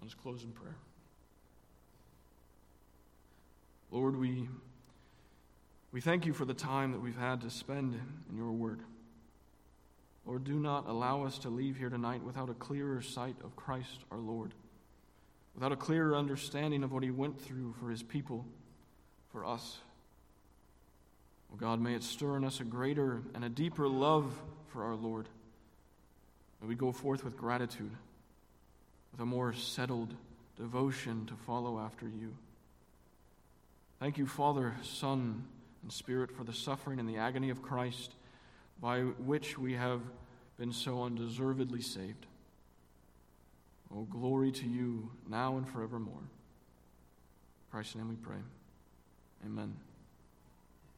Let's 0.00 0.14
close 0.14 0.44
in 0.44 0.52
prayer. 0.52 0.76
Lord, 3.90 4.16
we, 4.16 4.48
we 5.92 6.00
thank 6.00 6.26
you 6.26 6.32
for 6.32 6.44
the 6.44 6.54
time 6.54 6.92
that 6.92 7.00
we've 7.00 7.16
had 7.16 7.40
to 7.42 7.50
spend 7.50 7.98
in 8.30 8.36
your 8.36 8.52
word. 8.52 8.80
Lord, 10.26 10.44
do 10.44 10.58
not 10.58 10.88
allow 10.88 11.24
us 11.24 11.38
to 11.38 11.48
leave 11.48 11.76
here 11.76 11.88
tonight 11.88 12.22
without 12.22 12.50
a 12.50 12.54
clearer 12.54 13.00
sight 13.00 13.36
of 13.44 13.54
Christ 13.54 14.00
our 14.10 14.18
Lord, 14.18 14.54
without 15.54 15.72
a 15.72 15.76
clearer 15.76 16.16
understanding 16.16 16.82
of 16.82 16.92
what 16.92 17.04
he 17.04 17.10
went 17.10 17.40
through 17.40 17.74
for 17.80 17.90
his 17.90 18.02
people, 18.02 18.44
for 19.30 19.44
us. 19.44 19.78
Oh 21.56 21.58
God, 21.58 21.80
may 21.80 21.94
it 21.94 22.02
stir 22.02 22.36
in 22.36 22.44
us 22.44 22.60
a 22.60 22.64
greater 22.64 23.22
and 23.34 23.42
a 23.42 23.48
deeper 23.48 23.88
love 23.88 24.30
for 24.68 24.84
our 24.84 24.94
Lord. 24.94 25.26
May 26.60 26.68
we 26.68 26.74
go 26.74 26.92
forth 26.92 27.24
with 27.24 27.38
gratitude, 27.38 27.92
with 29.10 29.20
a 29.20 29.24
more 29.24 29.54
settled 29.54 30.12
devotion 30.58 31.24
to 31.26 31.34
follow 31.46 31.78
after 31.78 32.06
you. 32.06 32.34
Thank 34.00 34.18
you, 34.18 34.26
Father, 34.26 34.74
Son, 34.82 35.44
and 35.82 35.90
Spirit, 35.90 36.30
for 36.30 36.44
the 36.44 36.52
suffering 36.52 37.00
and 37.00 37.08
the 37.08 37.16
agony 37.16 37.48
of 37.48 37.62
Christ 37.62 38.12
by 38.82 39.00
which 39.00 39.56
we 39.56 39.72
have 39.72 40.02
been 40.58 40.72
so 40.72 41.04
undeservedly 41.04 41.80
saved. 41.80 42.26
Oh, 43.94 44.02
glory 44.02 44.52
to 44.52 44.68
you 44.68 45.10
now 45.26 45.56
and 45.56 45.66
forevermore. 45.66 46.18
In 46.18 47.70
Christ's 47.70 47.94
name 47.94 48.10
we 48.10 48.16
pray. 48.16 48.42
Amen. 49.46 49.74